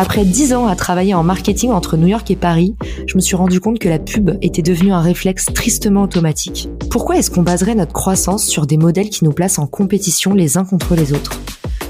Après 0.00 0.24
dix 0.24 0.54
ans 0.54 0.66
à 0.66 0.76
travailler 0.76 1.12
en 1.12 1.22
marketing 1.22 1.72
entre 1.72 1.98
New 1.98 2.06
York 2.06 2.30
et 2.30 2.34
Paris, 2.34 2.74
je 3.06 3.16
me 3.16 3.20
suis 3.20 3.36
rendu 3.36 3.60
compte 3.60 3.78
que 3.78 3.88
la 3.90 3.98
pub 3.98 4.30
était 4.40 4.62
devenue 4.62 4.94
un 4.94 5.02
réflexe 5.02 5.44
tristement 5.52 6.04
automatique. 6.04 6.70
Pourquoi 6.90 7.18
est-ce 7.18 7.30
qu'on 7.30 7.42
baserait 7.42 7.74
notre 7.74 7.92
croissance 7.92 8.46
sur 8.46 8.66
des 8.66 8.78
modèles 8.78 9.10
qui 9.10 9.26
nous 9.26 9.32
placent 9.32 9.58
en 9.58 9.66
compétition 9.66 10.32
les 10.32 10.56
uns 10.56 10.64
contre 10.64 10.94
les 10.94 11.12
autres 11.12 11.38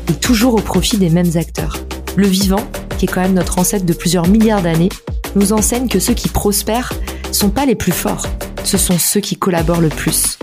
Et 0.08 0.14
toujours 0.14 0.54
au 0.54 0.60
profit 0.60 0.98
des 0.98 1.08
mêmes 1.08 1.30
acteurs? 1.36 1.76
Le 2.16 2.26
vivant, 2.26 2.66
qui 2.98 3.04
est 3.04 3.08
quand 3.08 3.20
même 3.20 3.34
notre 3.34 3.60
ancêtre 3.60 3.86
de 3.86 3.92
plusieurs 3.92 4.26
milliards 4.26 4.62
d'années, 4.62 4.88
nous 5.36 5.52
enseigne 5.52 5.86
que 5.86 6.00
ceux 6.00 6.14
qui 6.14 6.28
prospèrent 6.28 6.92
sont 7.30 7.50
pas 7.50 7.64
les 7.64 7.76
plus 7.76 7.92
forts, 7.92 8.26
ce 8.64 8.76
sont 8.76 8.98
ceux 8.98 9.20
qui 9.20 9.36
collaborent 9.36 9.80
le 9.80 9.88
plus. 9.88 10.36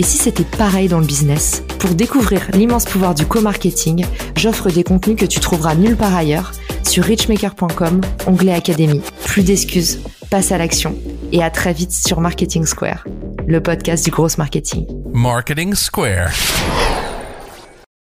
Et 0.00 0.02
si 0.02 0.18
c'était 0.18 0.42
pareil 0.42 0.88
dans 0.88 0.98
le 0.98 1.06
business? 1.06 1.62
Pour 1.78 1.90
découvrir 1.90 2.48
l'immense 2.52 2.84
pouvoir 2.84 3.14
du 3.14 3.26
co-marketing, 3.26 4.06
j'offre 4.36 4.70
des 4.70 4.82
contenus 4.82 5.16
que 5.16 5.26
tu 5.26 5.38
trouveras 5.38 5.76
nulle 5.76 5.96
part 5.96 6.16
ailleurs 6.16 6.50
sur 6.86 7.04
richmaker.com, 7.04 8.00
onglet 8.26 8.52
Académie. 8.52 9.02
Plus 9.24 9.42
d'excuses, 9.42 10.00
passe 10.30 10.52
à 10.52 10.58
l'action 10.58 10.94
et 11.32 11.42
à 11.42 11.50
très 11.50 11.72
vite 11.72 11.92
sur 11.92 12.20
Marketing 12.20 12.66
Square, 12.66 13.04
le 13.46 13.60
podcast 13.60 14.04
du 14.04 14.10
gros 14.10 14.28
marketing. 14.38 14.86
Marketing 15.12 15.74
Square. 15.74 16.30